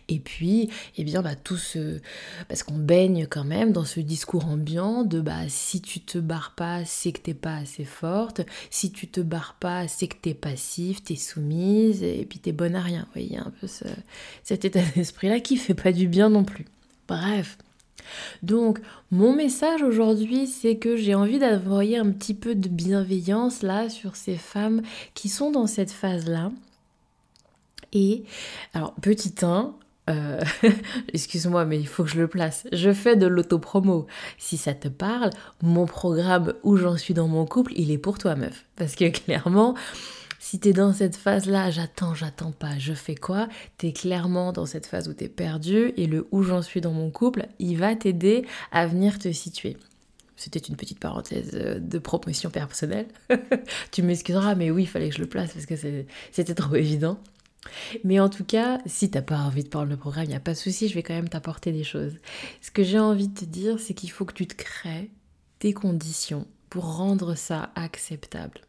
Et 0.07 0.19
puis, 0.19 0.69
eh 0.97 1.03
bien, 1.03 1.21
bah, 1.21 1.35
tout 1.35 1.57
ce... 1.57 1.99
Parce 2.47 2.63
qu'on 2.63 2.77
baigne 2.77 3.27
quand 3.27 3.43
même 3.43 3.71
dans 3.71 3.85
ce 3.85 3.99
discours 3.99 4.45
ambiant 4.45 5.03
de 5.03 5.21
bah, 5.21 5.47
si 5.47 5.81
tu 5.81 5.99
te 5.99 6.17
barres 6.17 6.53
pas, 6.55 6.85
c'est 6.85 7.11
que 7.11 7.21
t'es 7.21 7.33
pas 7.33 7.55
assez 7.55 7.85
forte. 7.85 8.41
Si 8.69 8.91
tu 8.91 9.07
te 9.07 9.21
barres 9.21 9.57
pas, 9.59 9.87
c'est 9.87 10.07
que 10.07 10.17
t'es 10.21 10.33
passif, 10.33 11.03
t'es 11.03 11.15
soumise, 11.15 12.03
et 12.03 12.25
puis 12.29 12.39
t'es 12.39 12.51
bonne 12.51 12.75
à 12.75 12.81
rien. 12.81 13.01
Vous 13.01 13.21
voyez, 13.21 13.37
un 13.37 13.51
peu 13.59 13.67
cet 14.43 14.65
état 14.65 14.81
d'esprit-là 14.95 15.39
qui 15.39 15.57
fait 15.57 15.73
pas 15.73 15.91
du 15.91 16.07
bien 16.07 16.29
non 16.29 16.43
plus. 16.43 16.65
Bref. 17.07 17.57
Donc, 18.43 18.79
mon 19.11 19.35
message 19.35 19.83
aujourd'hui, 19.83 20.47
c'est 20.47 20.77
que 20.77 20.95
j'ai 20.95 21.15
envie 21.15 21.39
d'envoyer 21.39 21.97
un 21.97 22.11
petit 22.11 22.33
peu 22.33 22.55
de 22.55 22.69
bienveillance 22.69 23.61
là 23.61 23.89
sur 23.89 24.15
ces 24.15 24.37
femmes 24.37 24.81
qui 25.13 25.29
sont 25.29 25.51
dans 25.51 25.67
cette 25.67 25.91
phase-là 25.91 26.51
et 27.93 28.23
alors, 28.73 28.93
petit 28.95 29.33
1, 29.41 29.73
euh, 30.09 30.41
excuse-moi, 31.13 31.65
mais 31.65 31.79
il 31.79 31.87
faut 31.87 32.03
que 32.03 32.09
je 32.09 32.19
le 32.19 32.27
place. 32.27 32.67
Je 32.71 32.91
fais 32.93 33.15
de 33.15 33.27
l'autopromo. 33.27 34.07
Si 34.37 34.57
ça 34.57 34.73
te 34.73 34.87
parle, 34.87 35.29
mon 35.61 35.85
programme 35.85 36.53
où 36.63 36.77
j'en 36.77 36.97
suis 36.97 37.13
dans 37.13 37.27
mon 37.27 37.45
couple, 37.45 37.73
il 37.75 37.91
est 37.91 37.97
pour 37.97 38.17
toi, 38.17 38.35
meuf. 38.35 38.65
Parce 38.75 38.95
que 38.95 39.09
clairement, 39.09 39.75
Si 40.43 40.59
tu 40.59 40.69
es 40.69 40.73
dans 40.73 40.91
cette 40.91 41.15
phase-là, 41.15 41.69
j'attends, 41.69 42.15
j'attends 42.15 42.51
pas, 42.51 42.79
je 42.79 42.93
fais 42.93 43.13
quoi? 43.13 43.47
Tu 43.77 43.87
es 43.87 43.93
clairement 43.93 44.51
dans 44.51 44.65
cette 44.65 44.87
phase 44.87 45.07
où 45.07 45.13
tu 45.13 45.25
es 45.25 45.29
perdu 45.29 45.93
et 45.97 46.07
le 46.07 46.27
où 46.31 46.41
j'en 46.41 46.63
suis 46.63 46.81
dans 46.81 46.91
mon 46.91 47.11
couple, 47.11 47.45
il 47.59 47.77
va 47.77 47.95
t'aider 47.95 48.47
à 48.71 48.87
venir 48.87 49.19
te 49.19 49.31
situer. 49.31 49.77
C'était 50.35 50.59
une 50.59 50.77
petite 50.77 50.99
parenthèse 50.99 51.51
euh, 51.53 51.77
de 51.77 51.99
promotion 51.99 52.49
personnelle. 52.49 53.05
tu 53.91 54.01
m'excuseras, 54.01 54.55
mais 54.55 54.71
oui, 54.71 54.83
il 54.83 54.87
fallait 54.87 55.09
que 55.09 55.15
je 55.15 55.21
le 55.21 55.27
place 55.27 55.53
parce 55.53 55.67
que 55.67 55.75
c'était 56.31 56.55
trop 56.55 56.73
évident. 56.73 57.19
Mais 58.03 58.19
en 58.19 58.29
tout 58.29 58.43
cas, 58.43 58.79
si 58.85 59.11
t'as 59.11 59.21
pas 59.21 59.37
envie 59.37 59.63
de 59.63 59.69
prendre 59.69 59.89
le 59.89 59.97
programme, 59.97 60.25
il 60.25 60.29
n'y 60.29 60.35
a 60.35 60.39
pas 60.39 60.53
de 60.53 60.57
souci, 60.57 60.87
je 60.87 60.95
vais 60.95 61.03
quand 61.03 61.13
même 61.13 61.29
t'apporter 61.29 61.71
des 61.71 61.83
choses. 61.83 62.17
Ce 62.61 62.71
que 62.71 62.83
j'ai 62.83 62.99
envie 62.99 63.27
de 63.27 63.39
te 63.39 63.45
dire, 63.45 63.79
c'est 63.79 63.93
qu'il 63.93 64.11
faut 64.11 64.25
que 64.25 64.33
tu 64.33 64.47
te 64.47 64.55
crées 64.55 65.11
tes 65.59 65.73
conditions 65.73 66.47
pour 66.69 66.95
rendre 66.95 67.35
ça 67.35 67.71
acceptable. 67.75 68.61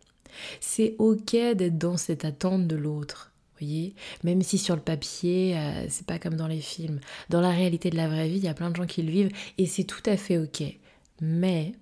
C'est 0.61 0.97
ok 0.99 1.33
d'être 1.33 1.79
dans 1.79 1.97
cette 1.97 2.25
attente 2.25 2.67
de 2.67 2.77
l'autre. 2.77 3.33
Voyez, 3.59 3.95
même 4.25 4.43
si 4.43 4.59
sur 4.59 4.75
le 4.75 4.83
papier, 4.83 5.57
euh, 5.57 5.87
c'est 5.89 6.07
pas 6.07 6.19
comme 6.19 6.35
dans 6.35 6.49
les 6.49 6.61
films. 6.61 7.01
Dans 7.29 7.41
la 7.41 7.51
réalité 7.51 7.91
de 7.91 7.97
la 7.97 8.09
vraie 8.09 8.29
vie, 8.29 8.39
il 8.39 8.45
y 8.45 8.49
a 8.49 8.55
plein 8.55 8.71
de 8.71 8.77
gens 8.77 8.87
qui 8.87 9.03
le 9.03 9.13
vivent 9.13 9.33
et 9.57 9.67
c'est 9.67 9.85
tout 9.85 10.03
à 10.07 10.17
fait 10.17 10.39
ok. 10.39 10.65
Mais 11.21 11.73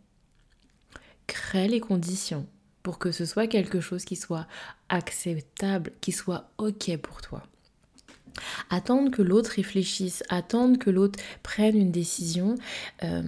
crée 1.27 1.69
les 1.69 1.81
conditions 1.81 2.47
pour 2.83 2.99
que 2.99 3.13
ce 3.13 3.25
soit 3.25 3.47
quelque 3.47 3.81
chose 3.81 4.05
qui 4.05 4.17
soit 4.17 4.47
acceptable, 4.89 5.93
qui 6.01 6.13
soit 6.13 6.51
ok 6.59 6.97
pour 6.99 7.21
toi. 7.21 7.43
Attendre 8.71 9.11
que 9.11 9.23
l'autre 9.23 9.53
réfléchisse, 9.57 10.23
attendre 10.29 10.79
que 10.79 10.91
l'autre 10.91 11.19
prenne 11.43 11.77
une 11.77 11.91
décision, 11.91 12.55
euh, 13.03 13.23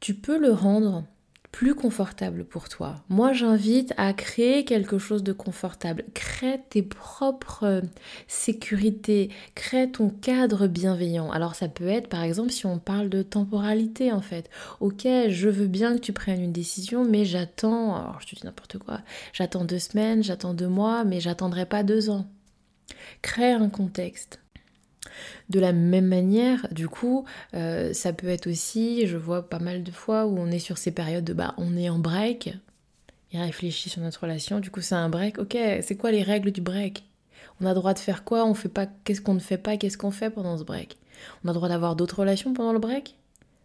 tu 0.00 0.14
peux 0.14 0.38
le 0.38 0.52
rendre 0.52 1.04
plus 1.52 1.74
confortable 1.74 2.44
pour 2.44 2.68
toi. 2.68 2.96
Moi, 3.08 3.32
j'invite 3.32 3.92
à 3.96 4.12
créer 4.12 4.64
quelque 4.64 4.98
chose 4.98 5.22
de 5.22 5.32
confortable. 5.32 6.04
Crée 6.14 6.60
tes 6.70 6.82
propres 6.82 7.64
euh, 7.64 7.80
sécurités, 8.28 9.30
crée 9.54 9.90
ton 9.90 10.10
cadre 10.10 10.68
bienveillant. 10.68 11.30
Alors 11.30 11.54
ça 11.54 11.68
peut 11.68 11.88
être 11.88 12.08
par 12.08 12.22
exemple 12.22 12.50
si 12.50 12.66
on 12.66 12.78
parle 12.78 13.08
de 13.08 13.22
temporalité 13.22 14.12
en 14.12 14.20
fait. 14.20 14.48
OK, 14.80 15.02
je 15.04 15.48
veux 15.48 15.66
bien 15.66 15.94
que 15.94 16.00
tu 16.00 16.12
prennes 16.12 16.40
une 16.40 16.52
décision 16.52 17.04
mais 17.04 17.24
j'attends, 17.24 17.96
alors 17.96 18.20
je 18.20 18.28
te 18.28 18.36
dis 18.36 18.44
n'importe 18.44 18.78
quoi, 18.78 19.00
j'attends 19.32 19.64
deux 19.64 19.78
semaines, 19.78 20.22
j'attends 20.22 20.54
deux 20.54 20.68
mois, 20.68 21.04
mais 21.04 21.20
j'attendrai 21.20 21.66
pas 21.66 21.82
deux 21.82 22.10
ans. 22.10 22.26
Crée 23.22 23.52
un 23.52 23.68
contexte. 23.68 24.40
De 25.48 25.60
la 25.60 25.72
même 25.72 26.06
manière, 26.06 26.66
du 26.70 26.88
coup, 26.88 27.24
euh, 27.54 27.92
ça 27.92 28.12
peut 28.12 28.28
être 28.28 28.48
aussi, 28.48 29.06
je 29.06 29.16
vois 29.16 29.48
pas 29.48 29.58
mal 29.58 29.82
de 29.82 29.90
fois 29.90 30.26
où 30.26 30.38
on 30.38 30.50
est 30.50 30.58
sur 30.58 30.78
ces 30.78 30.90
périodes 30.90 31.24
de 31.24 31.32
bah 31.32 31.54
on 31.58 31.76
est 31.76 31.88
en 31.88 31.98
break, 31.98 32.54
il 33.32 33.40
réfléchit 33.40 33.90
sur 33.90 34.02
notre 34.02 34.20
relation, 34.22 34.60
du 34.60 34.70
coup 34.70 34.80
c'est 34.80 34.94
un 34.94 35.08
break, 35.08 35.38
ok, 35.38 35.56
c'est 35.82 35.96
quoi 35.96 36.10
les 36.10 36.22
règles 36.22 36.50
du 36.50 36.60
break? 36.60 37.04
On 37.60 37.66
a 37.66 37.74
droit 37.74 37.92
de 37.94 37.98
faire 37.98 38.24
quoi? 38.24 38.46
On 38.46 38.54
fait 38.54 38.70
pas, 38.70 38.86
qu'est-ce 39.04 39.20
qu'on 39.20 39.34
ne 39.34 39.40
fait 39.40 39.58
pas? 39.58 39.76
Qu'est-ce 39.76 39.98
qu'on 39.98 40.10
fait 40.10 40.30
pendant 40.30 40.56
ce 40.56 40.64
break? 40.64 40.96
On 41.44 41.48
a 41.48 41.52
droit 41.52 41.68
d'avoir 41.68 41.94
d'autres 41.94 42.20
relations 42.20 42.54
pendant 42.54 42.72
le 42.72 42.78
break? 42.78 43.16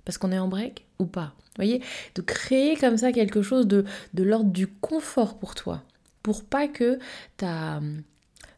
Parce 0.03 0.17
qu'on 0.17 0.31
est 0.31 0.37
en 0.37 0.49
break 0.49 0.85
ou 0.99 1.05
pas? 1.05 1.33
Vous 1.37 1.63
voyez? 1.63 1.81
De 2.15 2.21
créer 2.21 2.75
comme 2.75 2.97
ça 2.97 3.13
quelque 3.13 3.41
chose 3.41 3.67
de, 3.67 3.85
de 4.13 4.23
l'ordre 4.23 4.51
du 4.51 4.67
confort 4.67 5.37
pour 5.37 5.55
toi, 5.55 5.81
pour 6.23 6.43
pas 6.43 6.67
que 6.67 6.99
ta 7.37 7.79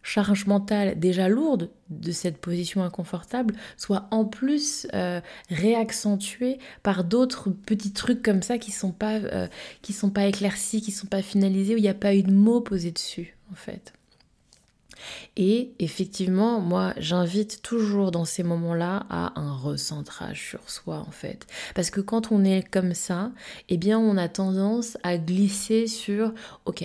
charge 0.08 0.46
mentale 0.46 0.98
déjà 0.98 1.28
lourde 1.28 1.70
de 1.90 2.12
cette 2.12 2.38
position 2.38 2.82
inconfortable 2.82 3.56
soit 3.76 4.08
en 4.12 4.24
plus 4.24 4.88
euh, 4.94 5.20
réaccentuée 5.50 6.60
par 6.82 7.04
d'autres 7.04 7.50
petits 7.50 7.92
trucs 7.92 8.24
comme 8.24 8.42
ça 8.42 8.58
qui 8.58 8.72
sont 8.72 8.92
pas 8.92 9.16
euh, 9.16 9.48
qui 9.82 9.92
sont 9.92 10.10
pas 10.10 10.26
éclaircis, 10.26 10.82
qui 10.82 10.92
sont 10.92 11.08
pas 11.08 11.22
finalisés 11.22 11.76
où 11.76 11.78
il 11.78 11.82
n'y 11.82 11.90
a 11.90 11.94
pas 11.94 12.16
eu 12.16 12.24
de 12.24 12.32
mots 12.32 12.62
posés 12.62 12.92
dessus 12.92 13.38
en 13.52 13.56
fait. 13.56 13.94
Et 15.36 15.74
effectivement, 15.80 16.60
moi, 16.60 16.94
j'invite 16.98 17.62
toujours 17.62 18.10
dans 18.10 18.26
ces 18.26 18.42
moments-là 18.44 19.06
à 19.10 19.40
un 19.40 19.56
recentrage 19.56 20.42
sur 20.50 20.70
soi, 20.70 21.06
en 21.08 21.12
fait. 21.12 21.46
Parce 21.76 21.92
que 21.92 22.02
quand 22.02 22.32
on 22.32 22.44
est 22.44 22.68
comme 22.68 22.96
ça, 22.96 23.32
eh 23.70 23.78
bien, 23.78 24.00
on 24.00 24.18
a 24.18 24.28
tendance 24.28 24.98
à 25.04 25.20
glisser 25.20 25.86
sur, 25.86 26.34
ok, 26.66 26.84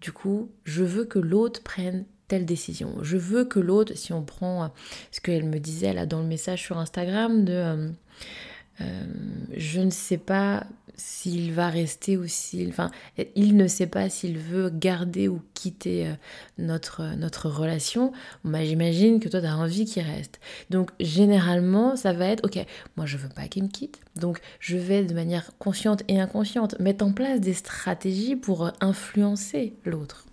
du 0.00 0.12
coup, 0.12 0.50
je 0.64 0.84
veux 0.84 1.04
que 1.04 1.18
l'autre 1.18 1.62
prenne 1.62 2.04
telle 2.28 2.44
décision. 2.44 2.94
Je 3.02 3.16
veux 3.16 3.44
que 3.44 3.58
l'autre, 3.58 3.94
si 3.96 4.12
on 4.12 4.22
prend 4.22 4.64
euh, 4.64 4.68
ce 5.10 5.20
qu'elle 5.20 5.44
me 5.44 5.58
disait 5.58 5.94
là 5.94 6.06
dans 6.06 6.20
le 6.20 6.26
message 6.26 6.62
sur 6.62 6.78
Instagram, 6.78 7.44
de 7.44 7.52
euh, 7.52 7.88
euh, 8.82 9.04
je 9.56 9.80
ne 9.80 9.90
sais 9.90 10.18
pas 10.18 10.66
s'il 10.94 11.52
va 11.52 11.68
rester 11.68 12.16
ou 12.16 12.26
s'il... 12.26 12.68
Enfin, 12.68 12.90
il 13.36 13.56
ne 13.56 13.68
sait 13.68 13.86
pas 13.86 14.08
s'il 14.08 14.36
veut 14.36 14.68
garder 14.68 15.28
ou 15.28 15.40
quitter 15.54 16.12
notre, 16.58 17.14
notre 17.16 17.48
relation. 17.48 18.12
Bah, 18.42 18.64
J'imagine 18.64 19.20
que 19.20 19.28
toi, 19.28 19.40
tu 19.40 19.46
as 19.46 19.56
envie 19.56 19.84
qu'il 19.84 20.02
reste. 20.02 20.40
Donc, 20.70 20.90
généralement, 20.98 21.94
ça 21.94 22.12
va 22.12 22.26
être, 22.26 22.44
ok, 22.44 22.64
moi, 22.96 23.06
je 23.06 23.16
veux 23.16 23.28
pas 23.28 23.46
qu'il 23.46 23.62
me 23.62 23.68
quitte. 23.68 24.00
Donc, 24.16 24.40
je 24.58 24.76
vais 24.76 25.04
de 25.04 25.14
manière 25.14 25.52
consciente 25.58 26.02
et 26.08 26.20
inconsciente 26.20 26.76
mettre 26.80 27.04
en 27.04 27.12
place 27.12 27.40
des 27.40 27.54
stratégies 27.54 28.34
pour 28.34 28.72
influencer 28.80 29.74
l'autre. 29.84 30.26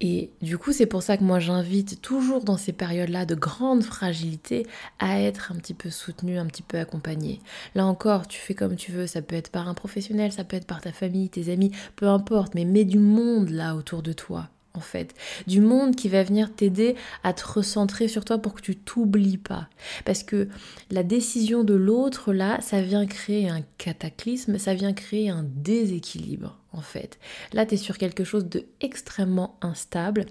Et 0.00 0.30
du 0.42 0.58
coup, 0.58 0.72
c'est 0.72 0.86
pour 0.86 1.02
ça 1.02 1.16
que 1.16 1.22
moi 1.22 1.38
j'invite 1.38 2.02
toujours 2.02 2.42
dans 2.42 2.56
ces 2.56 2.72
périodes-là 2.72 3.26
de 3.26 3.34
grande 3.34 3.82
fragilité 3.82 4.66
à 4.98 5.20
être 5.20 5.52
un 5.52 5.56
petit 5.56 5.74
peu 5.74 5.88
soutenu, 5.88 6.36
un 6.36 6.46
petit 6.46 6.62
peu 6.62 6.78
accompagné. 6.78 7.40
Là 7.74 7.86
encore, 7.86 8.26
tu 8.26 8.38
fais 8.38 8.54
comme 8.54 8.76
tu 8.76 8.92
veux, 8.92 9.06
ça 9.06 9.22
peut 9.22 9.36
être 9.36 9.50
par 9.50 9.68
un 9.68 9.74
professionnel, 9.74 10.32
ça 10.32 10.44
peut 10.44 10.56
être 10.56 10.66
par 10.66 10.80
ta 10.80 10.92
famille, 10.92 11.28
tes 11.28 11.50
amis, 11.50 11.70
peu 11.96 12.08
importe, 12.08 12.54
mais 12.54 12.64
mets 12.64 12.84
du 12.84 12.98
monde 12.98 13.50
là 13.50 13.76
autour 13.76 14.02
de 14.02 14.12
toi 14.12 14.50
en 14.74 14.80
fait, 14.80 15.14
du 15.46 15.60
monde 15.60 15.94
qui 15.94 16.08
va 16.08 16.24
venir 16.24 16.52
t'aider 16.52 16.96
à 17.22 17.32
te 17.32 17.46
recentrer 17.46 18.08
sur 18.08 18.24
toi 18.24 18.38
pour 18.38 18.54
que 18.54 18.60
tu 18.60 18.76
t'oublies 18.76 19.38
pas. 19.38 19.68
Parce 20.04 20.24
que 20.24 20.48
la 20.90 21.04
décision 21.04 21.62
de 21.62 21.74
l'autre, 21.74 22.32
là, 22.32 22.60
ça 22.60 22.82
vient 22.82 23.06
créer 23.06 23.48
un 23.48 23.62
cataclysme, 23.78 24.58
ça 24.58 24.74
vient 24.74 24.92
créer 24.92 25.30
un 25.30 25.44
déséquilibre 25.44 26.58
en 26.74 26.80
fait. 26.80 27.18
Là, 27.52 27.66
tu 27.66 27.74
es 27.74 27.76
sur 27.76 27.98
quelque 27.98 28.24
chose 28.24 28.46
de 28.46 28.66
extrêmement 28.80 29.56
instable 29.60 30.26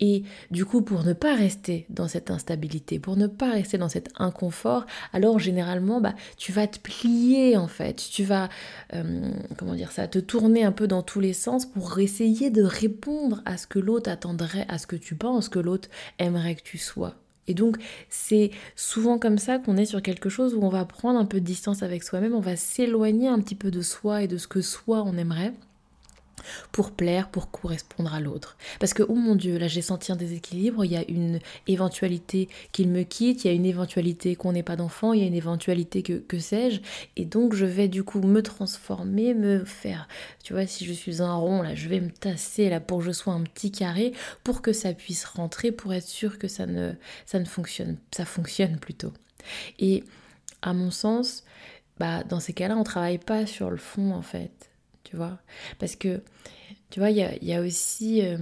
et 0.00 0.22
du 0.50 0.64
coup, 0.64 0.82
pour 0.82 1.04
ne 1.04 1.12
pas 1.12 1.34
rester 1.34 1.86
dans 1.88 2.08
cette 2.08 2.30
instabilité, 2.30 2.98
pour 2.98 3.16
ne 3.16 3.26
pas 3.26 3.50
rester 3.50 3.78
dans 3.78 3.88
cet 3.88 4.10
inconfort, 4.16 4.86
alors 5.12 5.38
généralement, 5.38 6.00
bah, 6.00 6.14
tu 6.36 6.52
vas 6.52 6.66
te 6.66 6.78
plier 6.78 7.56
en 7.56 7.68
fait, 7.68 7.96
tu 7.96 8.24
vas, 8.24 8.48
euh, 8.94 9.30
comment 9.56 9.74
dire 9.74 9.92
ça, 9.92 10.08
te 10.08 10.18
tourner 10.18 10.64
un 10.64 10.72
peu 10.72 10.86
dans 10.86 11.02
tous 11.02 11.20
les 11.20 11.32
sens 11.32 11.66
pour 11.66 11.98
essayer 11.98 12.50
de 12.50 12.62
répondre 12.62 13.42
à 13.44 13.56
ce 13.56 13.66
que 13.66 13.78
l'autre 13.78 14.10
attendrait, 14.10 14.66
à 14.68 14.78
ce 14.78 14.86
que 14.86 14.96
tu 14.96 15.14
penses 15.14 15.48
que 15.48 15.58
l'autre 15.58 15.88
aimerait 16.18 16.54
que 16.54 16.62
tu 16.62 16.78
sois. 16.78 17.14
Et 17.48 17.54
donc, 17.54 17.76
c'est 18.08 18.50
souvent 18.74 19.18
comme 19.18 19.38
ça 19.38 19.58
qu'on 19.58 19.76
est 19.76 19.84
sur 19.84 20.02
quelque 20.02 20.28
chose 20.28 20.54
où 20.54 20.62
on 20.62 20.68
va 20.68 20.84
prendre 20.84 21.18
un 21.18 21.24
peu 21.24 21.40
de 21.40 21.44
distance 21.44 21.82
avec 21.82 22.02
soi-même, 22.02 22.34
on 22.34 22.40
va 22.40 22.56
s'éloigner 22.56 23.28
un 23.28 23.40
petit 23.40 23.54
peu 23.54 23.70
de 23.70 23.82
soi 23.82 24.22
et 24.22 24.28
de 24.28 24.36
ce 24.36 24.48
que 24.48 24.60
soi 24.60 25.02
on 25.06 25.16
aimerait 25.16 25.52
pour 26.72 26.90
plaire, 26.90 27.28
pour 27.28 27.50
correspondre 27.50 28.14
à 28.14 28.20
l'autre. 28.20 28.56
Parce 28.80 28.94
que, 28.94 29.02
oh 29.02 29.14
mon 29.14 29.34
Dieu, 29.34 29.58
là 29.58 29.68
j'ai 29.68 29.82
senti 29.82 30.12
un 30.12 30.16
déséquilibre, 30.16 30.84
il 30.84 30.92
y 30.92 30.96
a 30.96 31.04
une 31.08 31.40
éventualité 31.66 32.48
qu'il 32.72 32.88
me 32.88 33.02
quitte, 33.02 33.44
il 33.44 33.48
y 33.48 33.50
a 33.50 33.54
une 33.54 33.66
éventualité 33.66 34.36
qu'on 34.36 34.52
n'ait 34.52 34.62
pas 34.62 34.76
d'enfant, 34.76 35.12
il 35.12 35.20
y 35.20 35.24
a 35.24 35.26
une 35.26 35.34
éventualité 35.34 36.02
que, 36.02 36.14
que 36.14 36.38
sais-je, 36.38 36.80
et 37.16 37.24
donc 37.24 37.54
je 37.54 37.66
vais 37.66 37.88
du 37.88 38.04
coup 38.04 38.20
me 38.20 38.42
transformer, 38.42 39.34
me 39.34 39.64
faire, 39.64 40.08
tu 40.42 40.52
vois, 40.52 40.66
si 40.66 40.84
je 40.84 40.92
suis 40.92 41.22
un 41.22 41.34
rond, 41.34 41.62
là 41.62 41.74
je 41.74 41.88
vais 41.88 42.00
me 42.00 42.10
tasser 42.10 42.68
là 42.68 42.80
pour 42.80 42.98
que 42.98 43.04
je 43.04 43.12
sois 43.12 43.32
un 43.32 43.42
petit 43.42 43.70
carré, 43.70 44.12
pour 44.44 44.62
que 44.62 44.72
ça 44.72 44.92
puisse 44.92 45.24
rentrer, 45.24 45.72
pour 45.72 45.92
être 45.92 46.06
sûr 46.06 46.38
que 46.38 46.48
ça 46.48 46.66
ne, 46.66 46.92
ça 47.24 47.38
ne 47.38 47.44
fonctionne, 47.44 47.96
ça 48.10 48.24
fonctionne 48.24 48.78
plutôt. 48.78 49.12
Et 49.78 50.04
à 50.62 50.72
mon 50.72 50.90
sens, 50.90 51.44
bah, 51.98 52.24
dans 52.24 52.40
ces 52.40 52.52
cas-là, 52.52 52.76
on 52.76 52.84
travaille 52.84 53.18
pas 53.18 53.46
sur 53.46 53.70
le 53.70 53.76
fond 53.76 54.12
en 54.12 54.22
fait 54.22 54.65
tu 55.06 55.16
vois. 55.16 55.38
Parce 55.78 55.96
que, 55.96 56.20
tu 56.90 57.00
vois, 57.00 57.10
il 57.10 57.16
y 57.16 57.54
a, 57.54 57.60
aussi, 57.60 58.22
euh, 58.22 58.36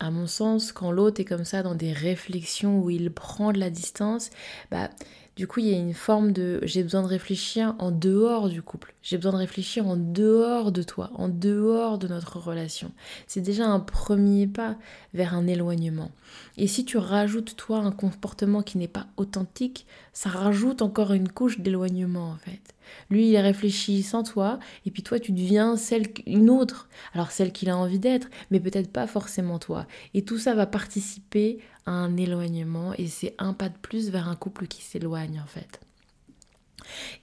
à 0.00 0.10
mon 0.10 0.26
sens, 0.26 0.72
quand 0.72 0.90
l'autre 0.90 1.20
est 1.20 1.24
comme 1.24 1.44
ça 1.44 1.62
dans 1.62 1.74
des 1.74 1.92
réflexions 1.92 2.80
où 2.80 2.90
il 2.90 3.12
prend 3.12 3.52
de 3.52 3.60
la 3.60 3.70
distance, 3.70 4.30
bah, 4.70 4.88
du 5.36 5.46
coup, 5.46 5.60
il 5.60 5.66
y 5.66 5.74
a 5.74 5.78
une 5.78 5.94
forme 5.94 6.32
de 6.32 6.60
j'ai 6.62 6.82
besoin 6.82 7.02
de 7.02 7.08
réfléchir 7.08 7.74
en 7.80 7.90
dehors 7.90 8.48
du 8.48 8.62
couple. 8.62 8.94
J'ai 9.02 9.16
besoin 9.16 9.32
de 9.32 9.38
réfléchir 9.38 9.86
en 9.86 9.96
dehors 9.96 10.72
de 10.72 10.82
toi, 10.82 11.10
en 11.16 11.28
dehors 11.28 11.98
de 11.98 12.08
notre 12.08 12.38
relation. 12.38 12.92
C'est 13.26 13.40
déjà 13.40 13.66
un 13.66 13.80
premier 13.80 14.46
pas 14.46 14.76
vers 15.12 15.34
un 15.34 15.46
éloignement. 15.46 16.12
Et 16.56 16.66
si 16.66 16.84
tu 16.84 16.96
rajoutes 16.96 17.56
toi 17.56 17.78
un 17.78 17.90
comportement 17.90 18.62
qui 18.62 18.78
n'est 18.78 18.88
pas 18.88 19.08
authentique, 19.16 19.86
ça 20.12 20.30
rajoute 20.30 20.82
encore 20.82 21.12
une 21.12 21.28
couche 21.28 21.58
d'éloignement 21.58 22.30
en 22.30 22.36
fait. 22.36 22.73
Lui, 23.10 23.28
il 23.28 23.36
réfléchit 23.36 24.02
sans 24.02 24.22
toi, 24.22 24.58
et 24.86 24.90
puis 24.90 25.02
toi, 25.02 25.18
tu 25.20 25.32
deviens 25.32 25.76
celle, 25.76 26.08
une 26.26 26.50
autre. 26.50 26.88
Alors 27.12 27.30
celle 27.30 27.52
qu'il 27.52 27.70
a 27.70 27.76
envie 27.76 27.98
d'être, 27.98 28.28
mais 28.50 28.60
peut-être 28.60 28.92
pas 28.92 29.06
forcément 29.06 29.58
toi. 29.58 29.86
Et 30.14 30.24
tout 30.24 30.38
ça 30.38 30.54
va 30.54 30.66
participer 30.66 31.58
à 31.86 31.92
un 31.92 32.16
éloignement, 32.16 32.92
et 32.94 33.06
c'est 33.06 33.34
un 33.38 33.52
pas 33.52 33.68
de 33.68 33.78
plus 33.78 34.10
vers 34.10 34.28
un 34.28 34.36
couple 34.36 34.66
qui 34.66 34.82
s'éloigne 34.82 35.40
en 35.40 35.46
fait. 35.46 35.80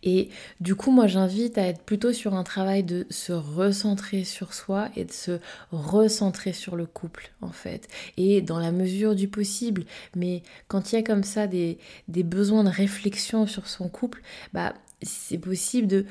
Et 0.03 0.29
du 0.59 0.75
coup, 0.75 0.91
moi, 0.91 1.07
j'invite 1.07 1.57
à 1.57 1.67
être 1.67 1.81
plutôt 1.83 2.13
sur 2.13 2.33
un 2.33 2.43
travail 2.43 2.83
de 2.83 3.05
se 3.09 3.33
recentrer 3.33 4.23
sur 4.23 4.53
soi 4.53 4.89
et 4.95 5.05
de 5.05 5.11
se 5.11 5.39
recentrer 5.71 6.53
sur 6.53 6.75
le 6.75 6.85
couple, 6.85 7.31
en 7.41 7.51
fait. 7.51 7.87
Et 8.17 8.41
dans 8.41 8.59
la 8.59 8.71
mesure 8.71 9.15
du 9.15 9.27
possible. 9.27 9.85
Mais 10.15 10.43
quand 10.67 10.91
il 10.91 10.95
y 10.95 10.99
a 10.99 11.03
comme 11.03 11.23
ça 11.23 11.47
des, 11.47 11.77
des 12.07 12.23
besoins 12.23 12.63
de 12.63 12.69
réflexion 12.69 13.47
sur 13.47 13.67
son 13.67 13.89
couple, 13.89 14.21
bah, 14.53 14.73
c'est 15.01 15.38
possible 15.38 15.88
de 15.88 16.05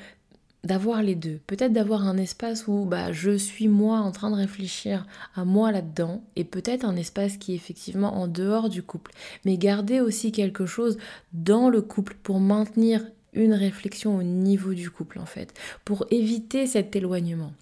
d'avoir 0.65 1.03
les 1.03 1.15
deux. 1.15 1.41
Peut-être 1.47 1.73
d'avoir 1.73 2.07
un 2.07 2.19
espace 2.19 2.67
où 2.69 2.85
bah, 2.85 3.13
je 3.13 3.37
suis 3.37 3.69
moi 3.69 4.01
en 4.01 4.13
train 4.13 4.31
de 4.31 4.37
réfléchir 4.37 5.07
à 5.35 5.45
moi 5.45 5.73
là-dedans 5.73 6.23
et 6.37 6.45
peut-être 6.45 6.85
un 6.85 6.97
espace 6.97 7.39
qui 7.39 7.53
est 7.53 7.57
effectivement 7.57 8.15
en 8.21 8.29
dehors 8.29 8.69
du 8.69 8.83
couple. 8.83 9.13
Mais 9.45 9.57
garder 9.57 10.01
aussi 10.01 10.33
quelque 10.33 10.67
chose 10.67 10.99
dans 11.33 11.71
le 11.71 11.81
couple 11.81 12.17
pour 12.23 12.41
maintenir 12.41 13.03
une 13.33 13.55
réflexion 13.55 14.17
au 14.17 14.23
niveau 14.23 14.75
du 14.75 14.91
couple 14.91 15.19
en 15.19 15.27
fait, 15.27 15.55
pour 15.85 16.07
éviter 16.11 16.67
cet 16.67 16.97
éloignement, 16.97 17.53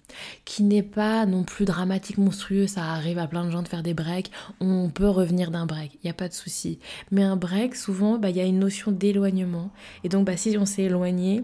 qui 0.45 0.63
n'est 0.63 0.83
pas 0.83 1.25
non 1.25 1.43
plus 1.43 1.65
dramatique, 1.65 2.17
monstrueux, 2.17 2.67
ça 2.67 2.83
arrive 2.83 3.19
à 3.19 3.27
plein 3.27 3.45
de 3.45 3.51
gens 3.51 3.61
de 3.61 3.67
faire 3.67 3.83
des 3.83 3.93
breaks, 3.93 4.31
on 4.59 4.89
peut 4.89 5.09
revenir 5.09 5.51
d'un 5.51 5.65
break, 5.65 5.93
il 5.95 5.99
n'y 6.05 6.09
a 6.09 6.15
pas 6.15 6.27
de 6.27 6.33
souci. 6.33 6.79
Mais 7.11 7.23
un 7.23 7.35
break, 7.35 7.75
souvent, 7.75 8.17
bah, 8.17 8.29
il 8.29 8.37
y 8.37 8.41
a 8.41 8.45
une 8.45 8.59
notion 8.59 8.91
d'éloignement, 8.91 9.71
et 10.03 10.09
donc 10.09 10.25
bah, 10.25 10.37
si 10.37 10.57
on 10.57 10.65
s'est 10.65 10.83
éloigné, 10.83 11.43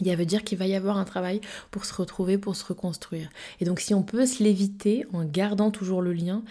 il 0.00 0.14
veut 0.14 0.26
dire 0.26 0.44
qu'il 0.44 0.58
va 0.58 0.66
y 0.66 0.74
avoir 0.74 0.98
un 0.98 1.04
travail 1.04 1.40
pour 1.70 1.84
se 1.84 1.94
retrouver, 1.94 2.38
pour 2.38 2.56
se 2.56 2.64
reconstruire. 2.64 3.30
Et 3.60 3.64
donc 3.64 3.80
si 3.80 3.94
on 3.94 4.02
peut 4.02 4.26
se 4.26 4.42
l'éviter 4.42 5.06
en 5.12 5.24
gardant 5.24 5.70
toujours 5.70 6.02
le 6.02 6.12
lien, 6.12 6.42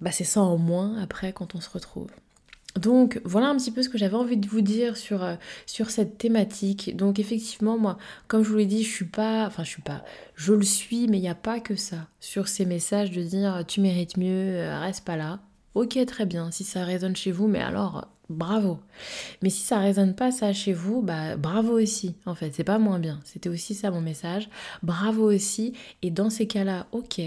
bah 0.00 0.12
c'est 0.12 0.24
ça 0.24 0.42
en 0.42 0.58
moins 0.58 1.00
après 1.00 1.32
quand 1.32 1.54
on 1.54 1.60
se 1.60 1.70
retrouve. 1.70 2.10
Donc 2.76 3.20
voilà 3.24 3.48
un 3.48 3.56
petit 3.56 3.70
peu 3.70 3.82
ce 3.82 3.88
que 3.88 3.98
j'avais 3.98 4.14
envie 4.14 4.36
de 4.36 4.48
vous 4.48 4.60
dire 4.60 4.96
sur, 4.96 5.24
euh, 5.24 5.34
sur 5.66 5.90
cette 5.90 6.18
thématique. 6.18 6.96
Donc 6.96 7.18
effectivement, 7.18 7.78
moi, 7.78 7.98
comme 8.28 8.44
je 8.44 8.50
vous 8.50 8.56
l'ai 8.56 8.66
dit, 8.66 8.82
je 8.82 8.90
suis 8.90 9.04
pas, 9.06 9.46
enfin 9.46 9.64
je 9.64 9.70
suis 9.70 9.82
pas, 9.82 10.04
je 10.34 10.52
le 10.52 10.62
suis, 10.62 11.08
mais 11.08 11.18
il 11.18 11.22
n'y 11.22 11.28
a 11.28 11.34
pas 11.34 11.60
que 11.60 11.74
ça. 11.76 12.06
Sur 12.20 12.48
ces 12.48 12.66
messages 12.66 13.10
de 13.10 13.22
dire 13.22 13.64
tu 13.66 13.80
mérites 13.80 14.16
mieux, 14.16 14.56
euh, 14.58 14.78
reste 14.80 15.04
pas 15.04 15.16
là. 15.16 15.40
Ok, 15.74 15.98
très 16.06 16.26
bien, 16.26 16.50
si 16.50 16.64
ça 16.64 16.84
résonne 16.84 17.16
chez 17.16 17.32
vous, 17.32 17.48
mais 17.48 17.60
alors 17.60 18.08
bravo. 18.28 18.78
Mais 19.42 19.50
si 19.50 19.62
ça 19.62 19.78
résonne 19.78 20.14
pas 20.14 20.30
ça 20.30 20.52
chez 20.52 20.72
vous, 20.72 21.02
bah 21.02 21.36
bravo 21.36 21.80
aussi. 21.80 22.14
En 22.26 22.34
fait, 22.34 22.54
c'est 22.54 22.64
pas 22.64 22.78
moins 22.78 22.98
bien. 22.98 23.20
C'était 23.24 23.48
aussi 23.48 23.74
ça 23.74 23.90
mon 23.90 24.00
message. 24.00 24.48
Bravo 24.82 25.30
aussi. 25.30 25.72
Et 26.02 26.10
dans 26.10 26.30
ces 26.30 26.46
cas-là, 26.46 26.86
ok, 26.92 27.20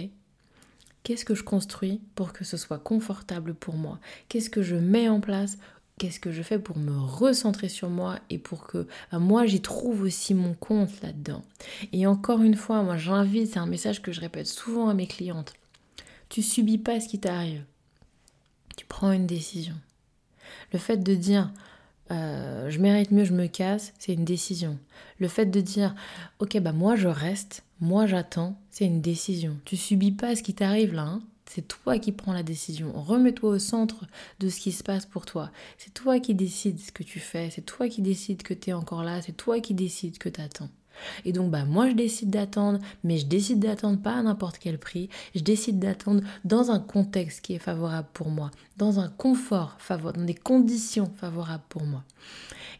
Qu'est-ce 1.04 1.26
que 1.26 1.36
je 1.36 1.44
construis 1.44 2.02
pour 2.16 2.32
que 2.34 2.44
ce 2.44 2.58
soit 2.58 2.78
confortable 2.78 3.54
pour 3.54 3.76
moi? 3.76 4.00
Qu'est-ce 4.30 4.50
que 4.50 4.62
je 4.62 4.76
mets 4.76 5.10
en 5.10 5.20
place? 5.20 5.58
Qu'est-ce 5.98 6.20
que 6.20 6.32
je 6.32 6.42
fais 6.42 6.60
pour 6.60 6.78
me 6.78 6.98
recentrer 6.98 7.70
sur 7.70 7.90
moi 7.90 8.20
et 8.30 8.38
pour 8.38 8.66
que 8.66 8.88
bah, 9.12 9.20
moi 9.20 9.46
j'y 9.46 9.62
trouve 9.62 10.02
aussi 10.02 10.34
mon 10.34 10.54
compte 10.54 11.02
là-dedans? 11.02 11.44
Et 11.92 12.08
encore 12.08 12.42
une 12.42 12.56
fois, 12.56 12.82
moi 12.84 12.98
j'invite, 12.98 13.54
c'est 13.54 13.60
un 13.60 13.68
message 13.68 14.02
que 14.02 14.12
je 14.12 14.22
répète 14.22 14.48
souvent 14.48 14.90
à 14.90 14.94
mes 14.94 15.08
clientes. 15.08 15.54
Tu 16.30 16.42
subis 16.42 16.78
pas 16.78 17.00
ce 17.00 17.08
qui 17.08 17.20
t'arrive. 17.20 17.64
Tu 18.78 18.86
prends 18.86 19.12
une 19.12 19.28
décision. 19.28 19.76
Le 20.74 20.80
fait 20.80 20.98
de 20.98 21.14
dire 21.14 21.52
euh, 22.12 22.70
je 22.70 22.80
mérite 22.80 23.12
mieux, 23.12 23.24
je 23.24 23.34
me 23.34 23.48
casse, 23.48 23.94
c'est 23.98 24.14
une 24.14 24.26
décision. 24.26 24.78
Le 25.20 25.28
fait 25.28 25.46
de 25.46 25.62
dire, 25.62 25.96
ok, 26.40 26.60
bah 26.60 26.74
moi 26.74 26.96
je 26.96 27.08
reste, 27.08 27.64
moi 27.80 28.06
j'attends, 28.06 28.60
c'est 28.70 28.86
une 28.86 29.02
décision. 29.02 29.58
Tu 29.66 29.78
subis 29.78 30.12
pas 30.12 30.36
ce 30.36 30.44
qui 30.44 30.54
t'arrive 30.54 30.94
là, 30.94 31.04
hein. 31.04 31.22
c'est 31.46 31.68
toi 31.68 32.00
qui 32.00 32.12
prends 32.12 32.34
la 32.34 32.44
décision. 32.44 32.92
Remets-toi 32.94 33.50
au 33.50 33.60
centre 33.60 34.06
de 34.40 34.50
ce 34.50 34.60
qui 34.60 34.72
se 34.72 34.84
passe 34.84 35.06
pour 35.06 35.26
toi. 35.26 35.52
C'est 35.78 35.94
toi 35.94 36.20
qui 36.20 36.36
décides 36.36 36.80
ce 36.80 36.92
que 36.92 37.04
tu 37.04 37.20
fais, 37.20 37.50
c'est 37.50 37.66
toi 37.66 37.88
qui 37.88 38.02
décides 38.02 38.44
que 38.44 38.54
tu 38.54 38.72
es 38.72 38.74
encore 38.74 39.04
là, 39.04 39.22
c'est 39.22 39.38
toi 39.38 39.62
qui 39.62 39.74
décides 39.74 40.18
que 40.18 40.30
tu 40.30 40.42
attends. 40.42 40.70
Et 41.26 41.34
donc, 41.34 41.52
bah, 41.52 41.66
moi, 41.66 41.90
je 41.90 41.96
décide 41.96 42.30
d'attendre, 42.30 42.80
mais 43.04 43.18
je 43.18 43.26
décide 43.26 43.60
d'attendre 43.60 44.02
pas 44.02 44.14
à 44.14 44.22
n'importe 44.22 44.58
quel 44.60 44.78
prix. 44.78 45.10
Je 45.36 45.42
décide 45.42 45.80
d'attendre 45.80 46.22
dans 46.46 46.72
un 46.72 46.80
contexte 46.80 47.42
qui 47.42 47.54
est 47.54 47.60
favorable 47.60 48.08
pour 48.14 48.30
moi, 48.30 48.52
dans 48.78 49.00
un 49.00 49.10
confort 49.10 49.76
favorable, 49.80 50.20
dans 50.20 50.26
des 50.26 50.34
conditions 50.36 51.12
favorables 51.18 51.64
pour 51.70 51.84
moi. 51.84 52.04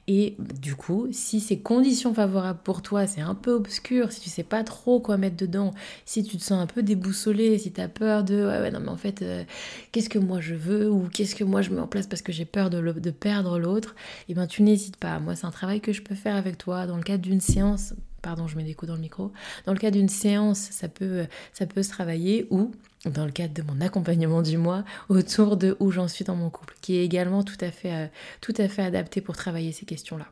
Et 0.08 0.36
du 0.60 0.76
coup, 0.76 1.08
si 1.12 1.40
ces 1.40 1.60
conditions 1.60 2.14
favorables 2.14 2.60
pour 2.64 2.82
toi, 2.82 3.06
c'est 3.06 3.22
un 3.22 3.36
peu 3.36 3.52
obscur, 3.52 4.12
si 4.12 4.20
tu 4.20 4.30
sais 4.30 4.44
pas 4.44 4.64
trop 4.64 5.00
quoi 5.00 5.18
mettre 5.18 5.38
dedans, 5.38 5.74
si 6.06 6.24
tu 6.24 6.38
te 6.38 6.44
sens 6.44 6.62
un 6.62 6.66
peu 6.66 6.82
déboussolé, 6.82 7.58
si 7.60 7.72
tu 7.72 7.80
as 7.80 7.88
peur 7.88 8.24
de 8.24 8.36
ouais, 8.36 8.60
ouais, 8.60 8.72
non 8.72 8.80
mais 8.80 8.90
en 8.90 8.98
fait, 8.98 9.22
euh, 9.22 9.44
qu'est-ce 9.92 10.10
que 10.10 10.20
moi 10.20 10.42
je 10.42 10.56
veux 10.56 10.90
ou 10.90 11.08
qu'est-ce 11.08 11.36
que 11.36 11.44
moi 11.44 11.62
je 11.62 11.70
mets 11.70 11.80
en 11.80 11.88
place 11.88 12.08
parce 12.08 12.24
que 12.24 12.32
j'ai 12.32 12.46
peur 12.46 12.70
de, 12.70 12.82
perdre 13.12 13.60
l'autre, 13.60 13.96
et 14.28 14.32
eh 14.32 14.34
ben 14.34 14.48
tu 14.48 14.64
n'hésites 14.64 14.98
pas. 14.98 15.20
Moi, 15.20 15.36
c'est 15.36 15.46
un 15.46 15.52
travail 15.52 15.82
que 15.82 15.94
je 15.94 16.02
peux 16.02 16.16
faire 16.16 16.36
avec 16.36 16.58
toi 16.58 16.88
dans 16.88 16.98
le 16.98 17.04
cadre 17.04 17.22
d'une 17.22 17.42
séance 17.42 17.94
pardon, 18.22 18.48
je 18.48 18.56
mets 18.56 18.64
des 18.64 18.74
coups 18.74 18.90
dans 18.90 18.96
le 18.96 19.02
micro. 19.02 19.32
Dans 19.66 19.74
le 19.74 19.80
cadre 19.80 19.98
d'une 19.98 20.10
séance, 20.10 20.60
ça 20.60 20.88
peut, 20.88 21.26
ça 21.54 21.66
peut 21.66 21.84
se 21.84 21.90
travailler 21.90 22.48
ou 22.50 22.72
dans 23.06 23.26
le 23.26 23.32
cadre 23.32 23.54
de 23.54 23.64
mon 23.64 23.82
accompagnement 23.82 24.42
du 24.42 24.58
mois 24.58 24.84
autour 25.10 25.58
de 25.58 25.76
où 25.80 25.92
j'en 25.92 26.08
suis 26.08 26.26
dans 26.26 26.36
mon 26.36 26.50
couple, 26.50 26.76
qui 26.82 26.98
est 26.98 27.06
également 27.06 27.44
tout 27.44 27.58
à 27.62 27.72
fait, 27.72 27.94
euh, 27.94 28.08
tout 28.42 28.54
à 28.58 28.68
fait 28.68 28.84
adapté 28.84 29.22
pour 29.22 29.36
travailler 29.36 29.72
ces 29.72 29.86
questions-là. 29.86 30.28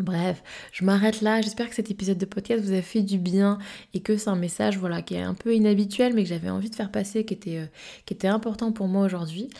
Bref, 0.00 0.42
je 0.72 0.84
m'arrête 0.84 1.20
là. 1.20 1.42
J'espère 1.42 1.68
que 1.68 1.74
cet 1.74 1.90
épisode 1.90 2.16
de 2.16 2.24
podcast 2.24 2.64
vous 2.64 2.72
a 2.72 2.80
fait 2.80 3.02
du 3.02 3.18
bien 3.18 3.58
et 3.92 4.00
que 4.00 4.16
c'est 4.16 4.30
un 4.30 4.36
message 4.36 4.78
voilà, 4.78 5.02
qui 5.02 5.14
est 5.14 5.22
un 5.22 5.34
peu 5.34 5.54
inhabituel 5.54 6.14
mais 6.14 6.22
que 6.22 6.28
j'avais 6.28 6.48
envie 6.48 6.70
de 6.70 6.74
faire 6.74 6.90
passer, 6.90 7.24
qui 7.24 7.34
était, 7.34 7.58
euh, 7.58 8.30
important 8.30 8.72
pour 8.72 8.88
moi 8.88 9.04
aujourd'hui. 9.04 9.50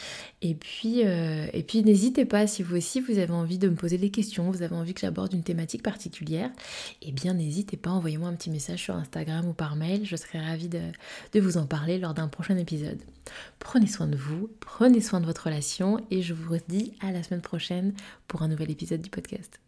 Et 0.42 0.55
puis, 0.55 1.03
euh, 1.05 1.46
puis 1.66 1.83
n'hésitez 1.83 2.24
pas, 2.24 2.46
si 2.46 2.62
vous 2.62 2.76
aussi 2.76 3.00
vous 3.00 3.18
avez 3.18 3.33
envie 3.33 3.59
de 3.59 3.68
me 3.68 3.74
poser 3.74 3.98
des 3.98 4.11
questions, 4.11 4.50
vous 4.50 4.62
avez 4.62 4.74
envie 4.74 4.94
que 4.94 5.00
j'aborde 5.00 5.35
une 5.35 5.42
thématique 5.42 5.83
particulière, 5.83 6.50
eh 7.03 7.12
bien 7.12 7.35
n'hésitez 7.35 7.76
pas, 7.76 7.90
envoyez-moi 7.90 8.29
un 8.29 8.35
petit 8.35 8.50
message 8.50 8.83
sur 8.83 8.96
Instagram 8.96 9.46
ou 9.46 9.53
par 9.53 9.76
mail. 9.76 10.07
Je 10.07 10.16
serai 10.16 10.38
ravie 10.38 10.68
de, 10.68 10.81
de 11.33 11.40
vous 11.40 11.59
en 11.59 11.66
parler 11.66 11.98
lors 11.98 12.14
d'un 12.14 12.29
prochain 12.29 12.57
épisode. 12.57 12.98
Prenez 13.59 13.87
soin 13.87 14.07
de 14.07 14.16
vous, 14.16 14.50
prenez 14.61 15.00
soin 15.00 15.20
de 15.20 15.26
votre 15.26 15.44
relation 15.44 15.98
et 16.11 16.22
je 16.22 16.33
vous 16.33 16.57
dis 16.68 16.94
à 17.00 17.12
la 17.12 17.22
semaine 17.22 17.42
prochaine 17.42 17.92
pour 18.26 18.42
un 18.42 18.48
nouvel 18.48 18.70
épisode 18.70 19.03
du 19.03 19.11
podcast. 19.11 19.61